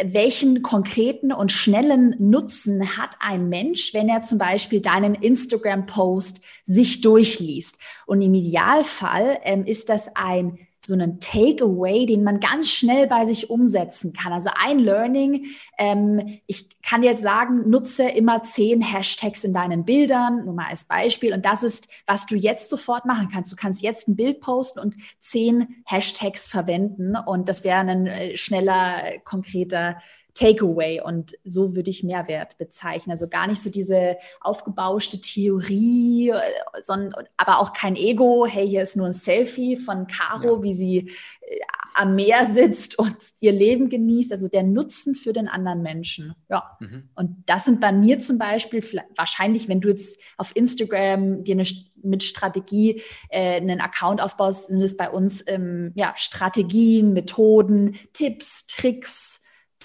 welchen 0.04 0.62
konkreten 0.62 1.32
und 1.32 1.52
schnellen 1.52 2.16
Nutzen 2.20 2.98
hat 2.98 3.16
ein 3.20 3.50
Mensch, 3.50 3.94
wenn 3.94 4.10
er 4.10 4.22
zum 4.22 4.38
Beispiel 4.38 4.80
deinen 4.80 5.16
Instagram-Post 5.16 6.42
sich 6.64 7.02
durchliest? 7.02 7.78
Und 8.06 8.22
im 8.22 8.34
Idealfall 8.34 9.40
ähm, 9.44 9.66
ist 9.66 9.90
das 9.90 10.16
ein 10.16 10.60
so 10.84 10.94
einen 10.94 11.20
Takeaway, 11.20 12.06
den 12.06 12.24
man 12.24 12.40
ganz 12.40 12.70
schnell 12.70 13.08
bei 13.08 13.26
sich 13.26 13.50
umsetzen 13.50 14.14
kann. 14.14 14.34
Also 14.34 14.50
ein 14.56 14.80
Learning, 14.80 15.46
ähm, 15.78 16.40
ich 16.48 16.68
kann 16.82 17.04
jetzt 17.04 17.22
sagen, 17.22 17.70
nutze 17.70 18.04
immer 18.04 18.42
zehn 18.42 18.82
Hashtags 18.82 19.44
in 19.44 19.54
deinen 19.54 19.86
Bildern, 19.86 20.46
nur 20.46 20.56
mal 20.56 20.68
als 20.68 20.86
Beispiel. 20.86 21.34
Und 21.34 21.46
das 21.46 21.62
ist, 21.64 21.88
was 22.08 22.26
du 22.26 22.36
jetzt 22.36 22.70
sofort 22.70 23.06
machen 23.06 23.30
kannst. 23.32 23.52
Du 23.52 23.56
kannst 23.56 23.84
jetzt 23.84 24.08
ein 24.08 24.16
Bild 24.16 24.42
posten 24.42 24.80
und 24.80 24.96
zehn 25.20 25.84
Hashtags 25.86 26.50
verwenden. 26.50 27.16
Und 27.16 27.48
das 27.48 27.64
wäre 27.64 27.80
ein 27.80 28.08
äh, 28.08 28.36
schneller, 28.36 29.20
konkreter 29.24 29.98
Takeaway 30.34 31.02
und 31.02 31.38
so 31.44 31.76
würde 31.76 31.90
ich 31.90 32.04
Mehrwert 32.04 32.58
bezeichnen. 32.58 33.12
Also 33.12 33.28
gar 33.28 33.48
nicht 33.48 33.62
so 33.62 33.70
diese 33.70 34.18
aufgebauschte 34.40 35.20
Theorie, 35.20 36.30
äh, 36.30 36.42
sondern 36.82 37.28
aber 37.38 37.60
auch 37.60 37.74
kein 37.74 37.96
Ego. 37.96 38.46
Hey, 38.46 38.68
hier 38.68 38.84
ist 38.84 38.96
nur 38.96 39.08
ein 39.08 39.14
Selfie 39.14 39.78
von 39.78 40.08
Caro, 40.08 40.58
ja. 40.58 40.64
wie 40.64 40.74
sie 40.74 40.98
äh, 41.42 41.60
am 41.94 42.16
Meer 42.16 42.46
sitzt 42.46 42.98
und 42.98 43.16
ihr 43.42 43.52
Leben 43.52 43.90
genießt. 43.90 44.32
Also 44.32 44.48
der 44.48 44.64
Nutzen 44.64 45.16
für 45.16 45.34
den 45.34 45.48
anderen 45.48 45.82
Menschen. 45.82 46.34
Ja. 46.50 46.78
Mhm. 46.80 47.10
Und 47.16 47.44
das 47.46 47.66
sind 47.66 47.82
bei 47.82 47.92
mir 47.92 48.20
zum 48.20 48.38
Beispiel 48.38 48.84
wahrscheinlich, 49.16 49.68
wenn 49.68 49.82
du 49.82 49.90
jetzt 49.90 50.20
auf 50.38 50.56
Instagram 50.56 51.44
dir 51.44 51.56
eine 51.56 51.66
mit 52.04 52.24
Strategie 52.24 53.02
äh, 53.30 53.58
einen 53.58 53.82
Account 53.82 54.22
aufbaust, 54.22 54.68
sind 54.68 54.82
es 54.82 54.98
bei 54.98 55.10
uns 55.10 55.44
ähm, 55.48 55.92
ja, 55.96 56.14
Strategien, 56.16 57.14
Methoden, 57.14 57.96
Tipps, 58.14 58.68
Tricks, 58.68 59.41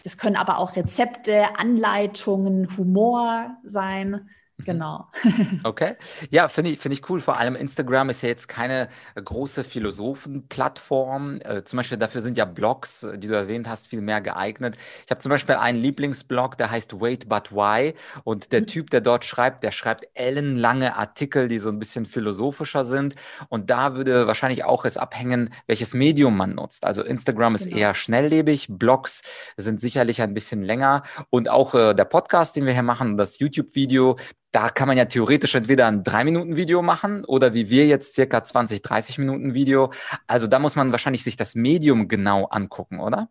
das 0.06 0.18
können 0.18 0.36
aber 0.36 0.58
auch 0.58 0.76
Rezepte, 0.76 1.58
Anleitungen, 1.58 2.68
Humor 2.76 3.56
sein. 3.64 4.30
Mhm. 4.58 4.64
Genau. 4.64 5.06
Okay. 5.64 5.96
Ja, 6.30 6.48
finde 6.48 6.70
ich, 6.70 6.78
find 6.78 6.92
ich 6.92 7.08
cool. 7.10 7.20
Vor 7.20 7.38
allem 7.38 7.56
Instagram 7.56 8.10
ist 8.10 8.22
ja 8.22 8.28
jetzt 8.28 8.48
keine 8.48 8.88
große 9.14 9.64
Philosophenplattform. 9.64 11.40
Äh, 11.40 11.64
zum 11.64 11.78
Beispiel 11.78 11.98
dafür 11.98 12.20
sind 12.20 12.38
ja 12.38 12.44
Blogs, 12.44 13.02
äh, 13.02 13.18
die 13.18 13.28
du 13.28 13.34
erwähnt 13.34 13.68
hast, 13.68 13.88
viel 13.88 14.00
mehr 14.00 14.20
geeignet. 14.20 14.76
Ich 15.04 15.10
habe 15.10 15.18
zum 15.18 15.30
Beispiel 15.30 15.56
einen 15.56 15.78
Lieblingsblog, 15.78 16.56
der 16.56 16.70
heißt 16.70 17.00
Wait 17.00 17.28
But 17.28 17.52
Why. 17.52 17.94
Und 18.24 18.52
der 18.52 18.62
mhm. 18.62 18.66
Typ, 18.66 18.90
der 18.90 19.00
dort 19.00 19.24
schreibt, 19.24 19.62
der 19.64 19.72
schreibt 19.72 20.06
ellenlange 20.14 20.96
Artikel, 20.96 21.48
die 21.48 21.58
so 21.58 21.68
ein 21.68 21.78
bisschen 21.78 22.06
philosophischer 22.06 22.84
sind. 22.84 23.14
Und 23.48 23.70
da 23.70 23.94
würde 23.94 24.26
wahrscheinlich 24.26 24.64
auch 24.64 24.84
es 24.84 24.96
abhängen, 24.96 25.52
welches 25.66 25.94
Medium 25.94 26.36
man 26.36 26.54
nutzt. 26.54 26.84
Also 26.84 27.02
Instagram 27.02 27.54
ist 27.54 27.66
genau. 27.66 27.78
eher 27.78 27.94
schnelllebig, 27.94 28.68
Blogs 28.70 29.22
sind 29.56 29.80
sicherlich 29.80 30.22
ein 30.22 30.34
bisschen 30.34 30.62
länger. 30.62 31.02
Und 31.30 31.50
auch 31.50 31.74
äh, 31.74 31.94
der 31.94 32.04
Podcast, 32.04 32.56
den 32.56 32.66
wir 32.66 32.72
hier 32.72 32.82
machen, 32.82 33.16
das 33.16 33.38
YouTube-Video, 33.38 34.16
da 34.56 34.70
kann 34.70 34.88
man 34.88 34.96
ja 34.96 35.04
theoretisch 35.04 35.54
entweder 35.54 35.86
ein 35.86 36.02
3-Minuten-Video 36.02 36.80
machen 36.80 37.26
oder 37.26 37.52
wie 37.52 37.68
wir 37.68 37.86
jetzt 37.86 38.14
circa 38.14 38.42
20, 38.42 38.80
30 38.80 39.18
Minuten 39.18 39.52
Video. 39.52 39.92
Also 40.26 40.46
da 40.46 40.58
muss 40.58 40.76
man 40.76 40.92
wahrscheinlich 40.92 41.24
sich 41.24 41.36
das 41.36 41.54
Medium 41.54 42.08
genau 42.08 42.46
angucken, 42.46 42.98
oder? 42.98 43.28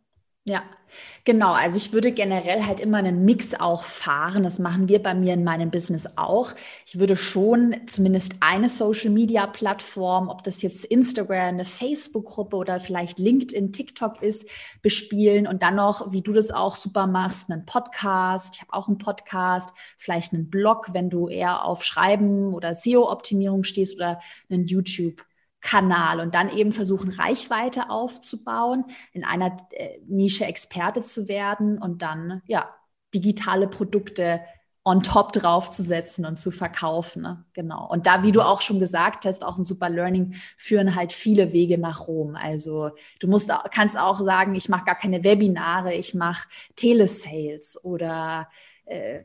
Ja, 0.48 0.62
genau. 1.24 1.54
Also 1.54 1.78
ich 1.78 1.92
würde 1.92 2.12
generell 2.12 2.64
halt 2.68 2.80
immer 2.80 2.98
einen 3.00 3.25
Mix 3.25 3.56
auch 3.56 3.84
fahren. 3.84 4.44
Das 4.44 4.60
machen 4.60 4.88
wir 4.88 5.02
bei 5.02 5.16
mir 5.16 5.34
in 5.34 5.44
meinem 5.44 5.72
Business 5.72 6.08
auch. 6.18 6.54
Ich 6.86 7.00
würde 7.00 7.18
schon 7.18 7.75
zumindest 7.88 8.36
eine 8.42 8.70
Social-Media-Plattform, 8.70 10.30
ob 10.30 10.44
das 10.44 10.62
jetzt 10.62 10.86
Instagram, 10.86 11.48
eine 11.56 11.66
Facebook-Gruppe 11.66 12.58
oder 12.58 12.80
vielleicht 12.80 13.18
LinkedIn, 13.18 13.74
TikTok 13.74 14.22
ist, 14.22 14.48
bespielen 14.84 15.48
und 15.48 15.64
dann 15.64 15.78
noch, 15.78 16.12
wie 16.12 16.22
du 16.22 16.32
das 16.32 16.52
auch 16.52 16.75
super 16.75 17.08
machst, 17.08 17.50
einen 17.50 17.66
Podcast. 17.66 18.56
Ich 18.56 18.62
habe 18.62 18.74
auch 18.74 18.88
einen 18.88 19.00
Podcast, 19.00 19.72
vielleicht 19.98 20.32
einen 20.34 20.52
Blog, 20.52 20.90
wenn 20.94 21.10
du 21.10 21.28
eher 21.28 21.66
auf 21.66 21.84
Schreiben 21.84 22.54
oder 22.54 22.75
SEO-Optimierung 22.75 23.64
stehst 23.64 23.96
oder 23.96 24.20
einen 24.52 24.68
YouTube. 24.68 25.25
Kanal 25.65 26.19
und 26.19 26.36
dann 26.36 26.55
eben 26.55 26.72
versuchen, 26.72 27.10
Reichweite 27.10 27.89
aufzubauen, 27.89 28.86
in 29.13 29.25
einer 29.25 29.57
äh, 29.72 29.98
Nische 30.07 30.45
Experte 30.45 31.01
zu 31.01 31.27
werden 31.27 31.79
und 31.79 32.03
dann 32.03 32.43
ja 32.45 32.69
digitale 33.15 33.67
Produkte 33.67 34.41
on 34.84 35.01
top 35.01 35.31
draufzusetzen 35.31 36.24
und 36.25 36.39
zu 36.39 36.51
verkaufen. 36.51 37.24
Ne? 37.24 37.43
Genau. 37.53 37.89
Und 37.89 38.05
da, 38.05 38.22
wie 38.22 38.31
du 38.31 38.41
auch 38.41 38.62
schon 38.62 38.79
gesagt 38.79 39.25
hast, 39.25 39.43
auch 39.43 39.57
ein 39.57 39.63
super 39.63 39.89
Learning, 39.89 40.36
führen 40.55 40.93
halt 40.93 41.12
viele 41.12 41.51
Wege 41.51 41.79
nach 41.79 42.07
Rom. 42.07 42.36
Also 42.36 42.91
du 43.19 43.27
musst, 43.27 43.51
kannst 43.72 43.98
auch 43.98 44.19
sagen, 44.19 44.53
ich 44.53 44.69
mache 44.69 44.86
gar 44.86 44.95
keine 44.95 45.24
Webinare, 45.24 45.95
ich 45.95 46.13
mache 46.13 46.48
Telesales 46.75 47.84
oder 47.84 48.48
äh, 48.86 49.24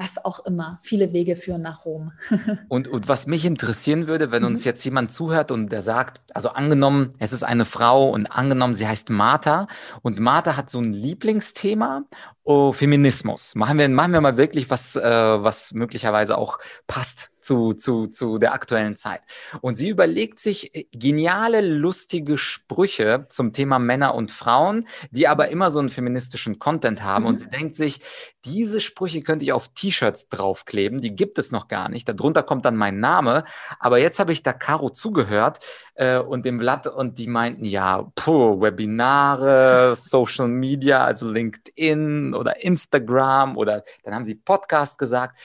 was 0.00 0.24
auch 0.24 0.46
immer. 0.46 0.78
Viele 0.82 1.12
Wege 1.12 1.36
führen 1.36 1.60
nach 1.60 1.84
Rom. 1.84 2.12
und, 2.68 2.88
und 2.88 3.06
was 3.06 3.26
mich 3.26 3.44
interessieren 3.44 4.06
würde, 4.06 4.32
wenn 4.32 4.44
uns 4.44 4.60
mhm. 4.60 4.64
jetzt 4.64 4.84
jemand 4.84 5.12
zuhört 5.12 5.50
und 5.50 5.70
der 5.70 5.82
sagt, 5.82 6.22
also 6.34 6.48
angenommen, 6.48 7.12
es 7.18 7.32
ist 7.32 7.42
eine 7.42 7.66
Frau 7.66 8.08
und 8.08 8.26
angenommen, 8.26 8.74
sie 8.74 8.88
heißt 8.88 9.10
Martha 9.10 9.66
und 10.00 10.18
Martha 10.18 10.56
hat 10.56 10.70
so 10.70 10.80
ein 10.80 10.94
Lieblingsthema, 10.94 12.04
oh, 12.44 12.72
Feminismus. 12.72 13.54
Machen 13.54 13.78
wir, 13.78 13.88
machen 13.90 14.12
wir 14.12 14.22
mal 14.22 14.38
wirklich 14.38 14.70
was, 14.70 14.96
äh, 14.96 15.02
was 15.02 15.72
möglicherweise 15.72 16.38
auch 16.38 16.58
passt 16.86 17.30
zu, 17.40 17.72
zu, 17.72 18.06
zu 18.06 18.38
der 18.38 18.52
aktuellen 18.52 18.96
Zeit. 18.96 19.22
Und 19.60 19.76
sie 19.76 19.88
überlegt 19.88 20.38
sich 20.38 20.74
äh, 20.74 20.86
geniale, 20.92 21.60
lustige 21.60 22.38
Sprüche 22.38 23.26
zum 23.28 23.52
Thema 23.52 23.78
Männer 23.78 24.14
und 24.14 24.32
Frauen, 24.32 24.86
die 25.10 25.28
aber 25.28 25.48
immer 25.48 25.70
so 25.70 25.78
einen 25.78 25.88
feministischen 25.88 26.58
Content 26.58 27.02
haben. 27.02 27.22
Mhm. 27.22 27.28
Und 27.28 27.38
sie 27.38 27.48
denkt 27.48 27.76
sich, 27.76 28.00
diese 28.44 28.80
Sprüche 28.80 29.22
könnte 29.22 29.44
ich 29.44 29.52
auf 29.52 29.68
T-Shirts 29.68 30.28
draufkleben, 30.28 31.00
die 31.00 31.14
gibt 31.14 31.38
es 31.38 31.52
noch 31.52 31.68
gar 31.68 31.88
nicht. 31.88 32.08
Darunter 32.08 32.42
kommt 32.42 32.64
dann 32.64 32.76
mein 32.76 32.98
Name. 32.98 33.44
Aber 33.78 33.98
jetzt 33.98 34.18
habe 34.18 34.32
ich 34.32 34.42
da 34.42 34.52
Caro 34.52 34.90
zugehört 34.90 35.60
äh, 36.00 36.18
und 36.18 36.46
dem 36.46 36.56
Blatt 36.56 36.86
und 36.86 37.18
die 37.18 37.26
meinten, 37.26 37.66
ja, 37.66 38.10
puh, 38.14 38.58
Webinare, 38.58 39.94
Social 39.96 40.48
Media, 40.48 41.04
also 41.04 41.30
LinkedIn 41.30 42.34
oder 42.34 42.64
Instagram 42.64 43.58
oder 43.58 43.84
dann 44.02 44.14
haben 44.14 44.24
sie 44.24 44.34
Podcast 44.34 44.96
gesagt. 44.96 45.38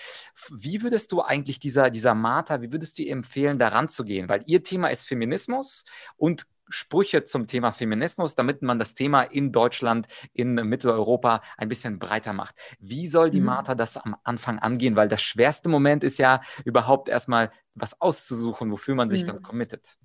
Wie 0.49 0.81
würdest 0.81 1.11
du 1.11 1.21
eigentlich 1.21 1.59
dieser, 1.59 1.89
dieser 1.89 2.15
Martha, 2.15 2.61
wie 2.61 2.71
würdest 2.71 2.97
du 2.97 3.03
ihr 3.03 3.11
empfehlen, 3.11 3.59
daran 3.59 3.89
zu 3.89 4.05
gehen? 4.05 4.29
Weil 4.29 4.43
ihr 4.45 4.63
Thema 4.63 4.87
ist 4.87 5.05
Feminismus 5.05 5.83
und 6.15 6.47
Sprüche 6.69 7.25
zum 7.25 7.47
Thema 7.47 7.73
Feminismus, 7.73 8.33
damit 8.33 8.61
man 8.61 8.79
das 8.79 8.95
Thema 8.95 9.23
in 9.23 9.51
Deutschland, 9.51 10.07
in 10.33 10.55
Mitteleuropa 10.55 11.41
ein 11.57 11.67
bisschen 11.67 11.99
breiter 11.99 12.31
macht. 12.31 12.55
Wie 12.79 13.07
soll 13.07 13.29
die 13.29 13.41
mhm. 13.41 13.47
Martha 13.47 13.75
das 13.75 13.97
am 13.97 14.15
Anfang 14.23 14.57
angehen? 14.59 14.95
Weil 14.95 15.09
das 15.09 15.21
schwerste 15.21 15.67
Moment 15.67 16.03
ist 16.03 16.17
ja 16.17 16.39
überhaupt 16.63 17.09
erstmal 17.09 17.51
was 17.75 17.99
auszusuchen, 18.01 18.71
wofür 18.71 18.95
man 18.95 19.09
sich 19.09 19.23
mhm. 19.23 19.27
dann 19.27 19.41
committet. 19.43 19.97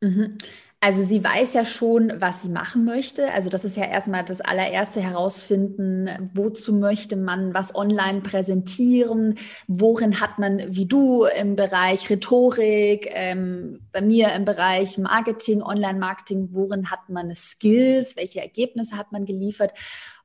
Mhm. 0.00 0.38
Also 0.80 1.02
sie 1.02 1.24
weiß 1.24 1.54
ja 1.54 1.64
schon, 1.64 2.12
was 2.20 2.42
sie 2.42 2.48
machen 2.48 2.84
möchte. 2.84 3.32
Also 3.32 3.50
das 3.50 3.64
ist 3.64 3.76
ja 3.76 3.84
erstmal 3.84 4.24
das 4.24 4.40
allererste 4.40 5.00
herausfinden, 5.00 6.30
wozu 6.34 6.72
möchte 6.72 7.16
man 7.16 7.52
was 7.52 7.74
online 7.74 8.20
präsentieren, 8.20 9.34
worin 9.66 10.20
hat 10.20 10.38
man, 10.38 10.76
wie 10.76 10.86
du 10.86 11.24
im 11.24 11.56
Bereich 11.56 12.08
Rhetorik, 12.08 13.10
ähm, 13.12 13.80
bei 13.92 14.00
mir 14.00 14.32
im 14.34 14.44
Bereich 14.44 14.98
Marketing, 14.98 15.62
Online-Marketing, 15.62 16.50
worin 16.52 16.92
hat 16.92 17.08
man 17.08 17.34
Skills, 17.34 18.16
welche 18.16 18.40
Ergebnisse 18.40 18.96
hat 18.96 19.10
man 19.10 19.26
geliefert. 19.26 19.72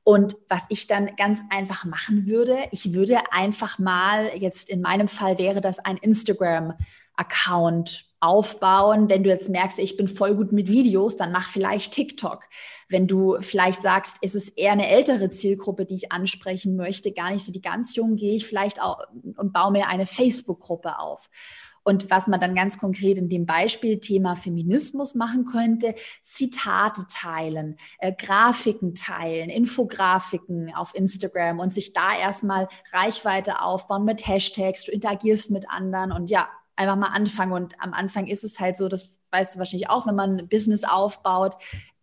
Und 0.04 0.36
was 0.48 0.66
ich 0.68 0.86
dann 0.86 1.16
ganz 1.16 1.40
einfach 1.50 1.84
machen 1.84 2.28
würde, 2.28 2.58
ich 2.70 2.94
würde 2.94 3.18
einfach 3.32 3.80
mal, 3.80 4.30
jetzt 4.36 4.70
in 4.70 4.82
meinem 4.82 5.08
Fall 5.08 5.38
wäre 5.38 5.60
das 5.60 5.80
ein 5.80 5.96
Instagram-Account 7.16 8.06
aufbauen. 8.20 9.10
Wenn 9.10 9.22
du 9.22 9.30
jetzt 9.30 9.50
merkst, 9.50 9.78
ich 9.78 9.96
bin 9.96 10.08
voll 10.08 10.34
gut 10.34 10.52
mit 10.52 10.68
Videos, 10.68 11.16
dann 11.16 11.32
mach 11.32 11.48
vielleicht 11.50 11.92
TikTok. 11.92 12.44
Wenn 12.88 13.06
du 13.06 13.36
vielleicht 13.40 13.82
sagst, 13.82 14.18
es 14.22 14.34
ist 14.34 14.56
eher 14.56 14.72
eine 14.72 14.88
ältere 14.88 15.30
Zielgruppe, 15.30 15.84
die 15.84 15.96
ich 15.96 16.12
ansprechen 16.12 16.76
möchte, 16.76 17.12
gar 17.12 17.30
nicht 17.30 17.44
so 17.44 17.52
die 17.52 17.60
ganz 17.60 17.94
jungen, 17.96 18.16
gehe 18.16 18.34
ich 18.34 18.46
vielleicht 18.46 18.80
auch 18.80 18.98
und 19.36 19.52
baue 19.52 19.72
mir 19.72 19.88
eine 19.88 20.06
Facebook-Gruppe 20.06 20.98
auf. 20.98 21.28
Und 21.86 22.10
was 22.10 22.26
man 22.28 22.40
dann 22.40 22.54
ganz 22.54 22.78
konkret 22.78 23.18
in 23.18 23.28
dem 23.28 23.44
Beispiel 23.44 24.00
Thema 24.00 24.36
Feminismus 24.36 25.14
machen 25.14 25.44
könnte, 25.44 25.94
Zitate 26.24 27.04
teilen, 27.10 27.76
äh, 27.98 28.10
Grafiken 28.10 28.94
teilen, 28.94 29.50
Infografiken 29.50 30.74
auf 30.74 30.94
Instagram 30.94 31.58
und 31.58 31.74
sich 31.74 31.92
da 31.92 32.18
erstmal 32.18 32.68
Reichweite 32.90 33.60
aufbauen 33.60 34.06
mit 34.06 34.26
Hashtags, 34.26 34.86
du 34.86 34.92
interagierst 34.92 35.50
mit 35.50 35.68
anderen 35.68 36.10
und 36.10 36.30
ja, 36.30 36.48
einfach 36.76 36.96
mal 36.96 37.08
anfangen. 37.08 37.52
Und 37.52 37.74
am 37.80 37.92
Anfang 37.92 38.26
ist 38.26 38.44
es 38.44 38.60
halt 38.60 38.76
so, 38.76 38.88
das 38.88 39.14
weißt 39.30 39.54
du 39.54 39.58
wahrscheinlich 39.58 39.90
auch, 39.90 40.06
wenn 40.06 40.14
man 40.14 40.38
ein 40.38 40.48
Business 40.48 40.84
aufbaut, 40.84 41.56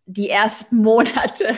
die 0.06 0.28
ersten 0.28 0.76
Monate 0.82 1.56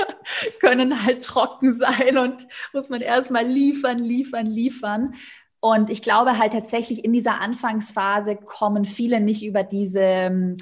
können 0.60 1.04
halt 1.04 1.24
trocken 1.24 1.72
sein 1.72 2.18
und 2.18 2.46
muss 2.72 2.88
man 2.88 3.00
erstmal 3.00 3.46
liefern, 3.46 3.98
liefern, 3.98 4.46
liefern. 4.46 5.14
Und 5.60 5.88
ich 5.88 6.02
glaube 6.02 6.38
halt 6.38 6.52
tatsächlich 6.52 7.04
in 7.04 7.14
dieser 7.14 7.40
Anfangsphase 7.40 8.36
kommen 8.36 8.84
viele 8.84 9.20
nicht 9.20 9.42
über 9.42 9.62
diese 9.62 10.56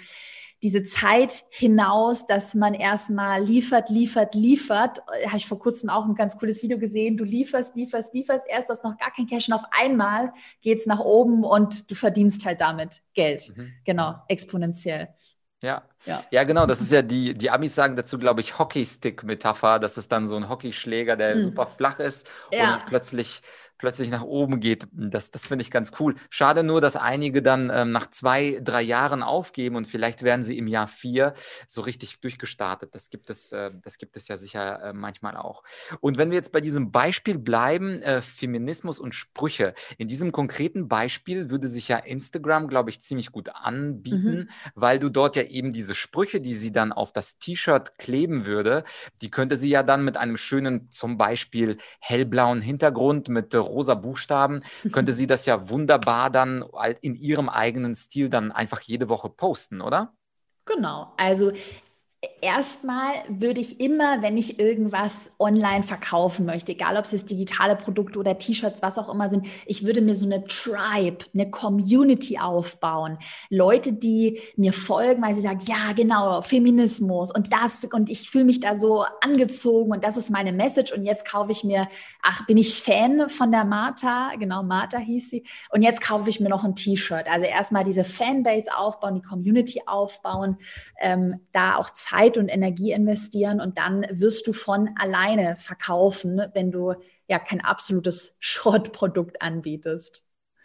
diese 0.63 0.85
Zeit 0.85 1.43
hinaus, 1.51 2.27
dass 2.27 2.55
man 2.55 2.75
erstmal 2.75 3.43
liefert, 3.43 3.91
liefert, 3.91 4.35
liefert. 4.35 5.03
Habe 5.27 5.37
ich 5.37 5.47
vor 5.47 5.59
kurzem 5.59 5.91
auch 5.91 6.05
ein 6.05 6.15
ganz 6.15 6.39
cooles 6.39 6.63
Video 6.63 6.79
gesehen. 6.79 7.17
Du 7.17 7.25
lieferst, 7.25 7.75
lieferst, 7.75 8.15
lieferst, 8.15 8.47
erst 8.49 8.69
hast 8.69 8.85
noch 8.85 8.97
gar 8.97 9.11
kein 9.11 9.27
Cash 9.27 9.49
und 9.49 9.55
auf 9.55 9.65
einmal 9.73 10.33
geht 10.61 10.79
es 10.79 10.87
nach 10.87 11.01
oben 11.01 11.43
und 11.43 11.91
du 11.91 11.95
verdienst 11.97 12.45
halt 12.45 12.61
damit 12.61 13.03
Geld. 13.13 13.53
Mhm. 13.57 13.73
Genau, 13.85 14.15
exponentiell. 14.29 15.09
Ja. 15.63 15.83
ja. 16.07 16.25
Ja, 16.31 16.45
genau. 16.45 16.67
Das 16.67 16.81
ist 16.81 16.93
ja 16.93 17.03
die, 17.03 17.35
die 17.35 17.51
Amis 17.51 17.75
sagen 17.75 17.97
dazu, 17.97 18.19
glaube 18.19 18.41
ich, 18.41 18.59
Hockeystick-Metapher. 18.59 19.79
Das 19.79 19.97
ist 19.99 20.13
dann 20.13 20.27
so 20.27 20.37
ein 20.37 20.49
Hockeyschläger, 20.49 21.17
der 21.17 21.37
mhm. 21.37 21.43
super 21.43 21.67
flach 21.67 21.99
ist 21.99 22.29
ja. 22.53 22.75
und 22.75 22.87
plötzlich 22.87 23.43
plötzlich 23.83 24.11
nach 24.11 24.23
oben 24.23 24.61
geht. 24.61 24.87
Das, 24.93 25.33
das 25.33 25.47
finde 25.47 25.63
ich 25.63 25.73
ganz 25.73 25.91
cool. 25.99 26.15
Schade 26.31 26.63
nur, 26.63 26.81
dass 26.81 26.95
einige 26.95 27.43
dann 27.43 27.69
ähm, 27.75 27.91
nach 27.91 28.09
zwei, 28.11 28.61
drei 28.63 28.81
Jahren 28.81 29.25
aufgeben 29.25 29.75
und 29.75 29.89
vielleicht 29.89 30.23
werden 30.23 30.45
sie 30.45 30.57
im 30.57 30.69
Jahr 30.69 30.87
vier 30.87 31.35
so 31.67 31.81
richtig 31.81 32.21
durchgestartet. 32.21 32.95
Das 32.95 33.11
gibt 33.11 33.29
es, 33.29 33.51
äh, 33.51 33.73
das 33.83 33.99
gibt 33.99 34.17
es 34.17 34.29
ja 34.29 34.37
sicher 34.37 34.83
äh, 34.83 34.93
manchmal 34.93 35.37
auch. 35.37 35.65
Und 36.01 36.17
wenn 36.17 36.31
wir 36.31 36.37
jetzt 36.37 36.53
bei 36.53 36.61
diesem 36.61 36.93
Beispiel 36.93 37.39
bleiben, 37.39 38.01
äh, 38.03 38.23
Feminismus 38.23 39.01
und 39.01 39.17
Sprüche. 39.17 39.75
In 39.99 40.07
diesem 40.07 40.31
konkreten 40.31 40.87
Beispiel 40.87 41.51
würde 41.51 41.69
sich 41.69 41.89
ja 41.89 41.97
Instagram, 41.97 42.69
glaube 42.69 42.91
ich, 42.91 43.01
ziemlich 43.01 43.33
gut 43.33 43.49
anbieten, 43.49 44.39
mhm. 44.39 44.49
weil 44.77 45.01
du 45.01 45.09
dort 45.09 45.35
ja 45.35 45.43
eben 45.43 45.73
diese 45.73 45.97
Sprüche, 45.97 46.41
die 46.41 46.55
sie 46.55 46.71
dann 46.71 46.93
auf 46.93 47.13
das 47.13 47.39
T-Shirt 47.39 47.99
kleben 47.99 48.47
würde, 48.47 48.85
die 49.23 49.31
könnte 49.31 49.57
sie 49.57 49.71
ja 49.71 49.83
dann 49.83 50.05
mit 50.05 50.17
einem 50.17 50.37
schönen, 50.37 50.89
zum 50.91 51.19
Beispiel 51.19 51.79
hellblauen 51.99 52.61
Hintergrund 52.61 53.29
mit 53.29 53.53
rosa 53.73 53.95
Buchstaben, 53.95 54.63
könnte 54.93 55.13
sie 55.13 55.27
das 55.27 55.47
ja 55.47 55.69
wunderbar 55.69 56.31
dann 56.31 56.65
in 57.01 57.17
ihrem 57.17 57.49
eigenen 57.49 57.95
Stil 57.97 58.29
dann 58.29 58.53
einfach 58.53 58.81
jede 58.81 59.09
Woche 59.09 59.29
posten, 59.29 59.81
oder? 59.81 60.15
Genau. 60.65 61.13
Also 61.17 61.53
Erstmal 62.41 63.15
würde 63.29 63.61
ich 63.61 63.81
immer, 63.81 64.23
wenn 64.23 64.37
ich 64.37 64.61
irgendwas 64.61 65.33
online 65.41 65.83
verkaufen 65.83 66.47
möchte, 66.47 66.71
egal 66.71 66.97
ob 66.97 67.05
es 67.05 67.11
jetzt 67.11 67.31
digitale 67.31 67.75
Produkte 67.75 68.17
oder 68.17 68.39
T-Shirts, 68.39 68.81
was 68.81 68.97
auch 68.97 69.13
immer 69.13 69.29
sind, 69.29 69.47
ich 69.67 69.85
würde 69.85 70.01
mir 70.01 70.15
so 70.15 70.27
eine 70.27 70.45
Tribe, 70.45 71.25
eine 71.35 71.51
Community 71.51 72.39
aufbauen. 72.39 73.19
Leute, 73.51 73.93
die 73.93 74.41
mir 74.55 74.73
folgen, 74.73 75.21
weil 75.21 75.35
sie 75.35 75.41
sagen, 75.41 75.63
ja, 75.67 75.93
genau, 75.97 76.43
Feminismus 76.43 77.35
und 77.35 77.53
das 77.53 77.85
und 77.93 78.09
ich 78.09 78.31
fühle 78.31 78.45
mich 78.45 78.61
da 78.61 78.77
so 78.77 79.05
angezogen 79.21 79.91
und 79.91 80.05
das 80.05 80.17
ist 80.17 80.31
meine 80.31 80.53
Message 80.53 80.93
und 80.93 81.03
jetzt 81.03 81.25
kaufe 81.29 81.51
ich 81.51 81.65
mir, 81.65 81.89
ach, 82.23 82.47
bin 82.47 82.57
ich 82.57 82.81
Fan 82.81 83.29
von 83.29 83.51
der 83.51 83.65
Martha, 83.65 84.31
genau, 84.39 84.63
Martha 84.63 84.99
hieß 84.99 85.31
sie 85.31 85.45
und 85.71 85.83
jetzt 85.83 86.01
kaufe 86.01 86.31
ich 86.31 86.39
mir 86.39 86.51
noch 86.51 86.63
ein 86.63 86.77
T-Shirt. 86.77 87.27
Also 87.29 87.47
erstmal 87.47 87.83
diese 87.83 88.05
Fanbase 88.05 88.77
aufbauen, 88.77 89.17
die 89.17 89.23
Community 89.23 89.83
aufbauen, 89.87 90.59
ähm, 91.01 91.41
da 91.51 91.75
auch 91.77 91.91
zeigen, 91.91 92.12
Zeit 92.13 92.37
und 92.37 92.49
Energie 92.49 92.93
investieren 92.93 93.61
und 93.61 93.79
dann 93.79 94.07
wirst 94.11 94.47
du 94.47 94.53
von 94.53 94.91
alleine 94.99 95.57
verkaufen, 95.57 96.43
wenn 96.53 96.71
du 96.71 96.95
ja 97.29 97.39
kein 97.39 97.61
absolutes 97.61 98.37
Schrottprodukt 98.41 99.41
anbietest. 99.41 100.25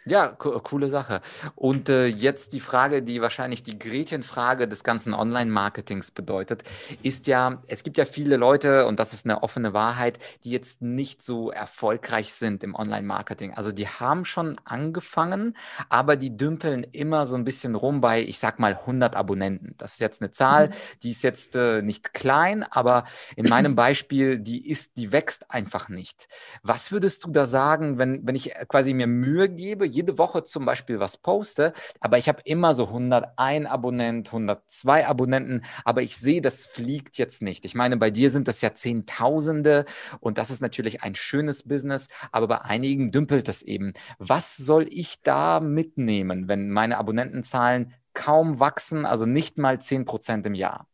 Ja, 0.10 0.28
co 0.30 0.58
coole 0.62 0.88
Sache. 0.90 1.22
Und 1.56 1.90
äh, 1.90 2.06
jetzt 2.06 2.54
die 2.54 2.62
Frage, 2.62 3.02
die 3.02 3.22
wahrscheinlich 3.22 3.62
die 3.64 3.78
Gretchenfrage 3.78 4.68
des 4.68 4.86
ganzen 4.86 5.14
Online-Marketings 5.14 6.12
bedeutet, 6.12 6.64
ist 7.04 7.28
ja, 7.28 7.62
es 7.68 7.84
gibt 7.84 7.98
ja 7.98 8.06
viele 8.06 8.38
Leute, 8.38 8.86
und 8.86 9.00
das 9.00 9.12
ist 9.12 9.26
eine 9.26 9.44
offene 9.44 9.74
Wahrheit, 9.74 10.20
die 10.46 10.52
jetzt 10.52 10.82
nicht 10.82 11.22
so 11.22 11.52
erfolgreich 11.52 12.34
sind 12.34 12.64
im 12.64 12.74
Online-Marketing. 12.74 13.54
Also 13.54 13.74
die 13.74 13.88
haben 13.88 14.24
schon 14.24 14.58
angefangen, 14.64 15.58
aber 15.90 16.16
die 16.16 16.38
dümpeln 16.38 16.84
immer 16.84 17.26
so 17.26 17.36
ein 17.36 17.44
bisschen 17.44 17.76
rum 17.76 18.00
bei, 18.00 18.22
ich 18.22 18.40
sag 18.40 18.60
mal, 18.60 18.76
100 18.76 19.16
Abonnenten. 19.16 19.76
Das 19.78 19.94
ist 19.94 20.00
jetzt 20.00 20.22
eine 20.22 20.32
Zahl, 20.32 20.70
mhm. 20.70 20.74
die 21.04 21.12
ist 21.12 21.24
jetzt 21.24 21.56
äh, 21.56 21.82
nicht 21.82 22.14
klein, 22.14 22.64
aber 22.64 23.04
in 23.36 23.50
meinem 23.50 23.76
Beispiel, 23.88 24.40
die 24.40 24.70
ist, 24.70 24.96
die 24.96 25.12
wächst 25.12 25.52
einfach 25.52 25.90
nicht. 25.90 26.30
Was 26.64 26.94
würdest 26.94 27.26
du 27.26 27.32
da 27.32 27.46
sagen, 27.46 27.98
wenn, 27.98 28.26
wenn 28.26 28.36
ich 28.36 28.54
quasi 28.70 28.94
mir 28.94 29.08
Mühe 29.08 29.50
gebe, 29.50 29.97
jede 29.98 30.18
Woche 30.18 30.44
zum 30.44 30.64
Beispiel 30.66 31.00
was 31.00 31.18
poste, 31.18 31.74
aber 32.00 32.18
ich 32.18 32.30
habe 32.30 32.42
immer 32.46 32.74
so 32.74 32.86
101 32.86 33.66
Abonnenten, 33.66 34.28
102 34.28 35.08
Abonnenten, 35.08 35.64
aber 35.84 36.04
ich 36.04 36.18
sehe, 36.18 36.42
das 36.42 36.66
fliegt 36.66 37.18
jetzt 37.18 37.42
nicht. 37.42 37.66
Ich 37.66 37.74
meine, 37.74 37.98
bei 37.98 38.12
dir 38.12 38.30
sind 38.30 38.48
das 38.48 38.62
ja 38.62 38.74
Zehntausende 38.74 39.86
und 40.20 40.38
das 40.38 40.52
ist 40.52 40.62
natürlich 40.62 41.02
ein 41.02 41.16
schönes 41.16 41.64
Business, 41.64 42.10
aber 42.32 42.48
bei 42.48 42.62
einigen 42.62 43.12
dümpelt 43.12 43.50
es 43.50 43.64
eben. 43.64 43.94
Was 44.20 44.56
soll 44.56 44.86
ich 44.90 45.24
da 45.24 45.60
mitnehmen, 45.60 46.48
wenn 46.48 46.70
meine 46.70 46.98
Abonnentenzahlen 46.98 47.94
kaum 48.14 48.60
wachsen, 48.60 49.06
also 49.06 49.26
nicht 49.26 49.58
mal 49.58 49.82
10 49.82 50.06
Prozent 50.06 50.46
im 50.46 50.54
Jahr? 50.54 50.88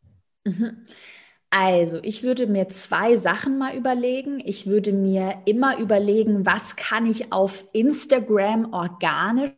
Mhm. 0.44 0.86
Also, 1.56 2.00
ich 2.02 2.24
würde 2.24 2.48
mir 2.48 2.66
zwei 2.66 3.14
Sachen 3.14 3.58
mal 3.58 3.76
überlegen. 3.76 4.40
Ich 4.44 4.66
würde 4.66 4.92
mir 4.92 5.40
immer 5.44 5.78
überlegen, 5.78 6.44
was 6.44 6.74
kann 6.74 7.06
ich 7.06 7.32
auf 7.32 7.64
Instagram 7.72 8.72
organisch 8.72 9.52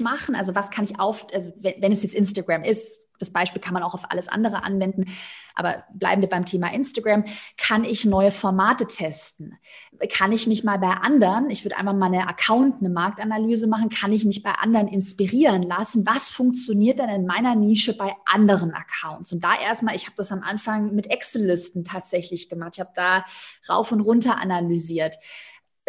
machen? 0.00 0.34
Also 0.34 0.54
was 0.54 0.70
kann 0.70 0.84
ich 0.84 0.98
auf, 0.98 1.26
also 1.34 1.52
wenn, 1.56 1.82
wenn, 1.82 1.92
es 1.92 2.02
jetzt 2.02 2.14
Instagram 2.14 2.62
ist, 2.62 3.08
das 3.18 3.30
Beispiel 3.30 3.60
kann 3.60 3.74
man 3.74 3.82
auch 3.82 3.94
auf 3.94 4.10
alles 4.10 4.28
andere 4.28 4.62
anwenden, 4.62 5.06
aber 5.54 5.84
bleiben 5.94 6.20
wir 6.20 6.28
beim 6.28 6.44
Thema 6.44 6.72
Instagram, 6.72 7.24
kann 7.56 7.84
ich 7.84 8.04
neue 8.04 8.30
Formate 8.30 8.86
testen? 8.86 9.58
Kann 10.12 10.32
ich 10.32 10.46
mich 10.46 10.64
mal 10.64 10.78
bei 10.78 10.90
anderen, 10.90 11.48
ich 11.50 11.64
würde 11.64 11.78
einfach 11.78 11.94
mal 11.94 12.06
eine 12.06 12.28
Account, 12.28 12.80
eine 12.80 12.90
Marktanalyse 12.90 13.66
machen, 13.66 13.88
kann 13.88 14.12
ich 14.12 14.24
mich 14.24 14.42
bei 14.42 14.52
anderen 14.52 14.88
inspirieren 14.88 15.62
lassen? 15.62 16.06
Was 16.06 16.30
funktioniert 16.30 16.98
denn 16.98 17.08
in 17.08 17.26
meiner 17.26 17.54
Nische 17.54 17.96
bei 17.96 18.14
anderen 18.26 18.72
Accounts? 18.74 19.32
Und 19.32 19.44
da 19.44 19.58
erstmal, 19.58 19.96
ich 19.96 20.06
habe 20.06 20.16
das 20.16 20.32
am 20.32 20.42
Anfang 20.42 20.94
mit 20.94 21.10
Excel-Listen 21.10 21.84
tatsächlich 21.84 22.48
gemacht. 22.48 22.72
Ich 22.74 22.80
habe 22.80 22.92
da 22.94 23.24
rauf 23.68 23.92
und 23.92 24.00
runter 24.00 24.36
analysiert 24.36 25.16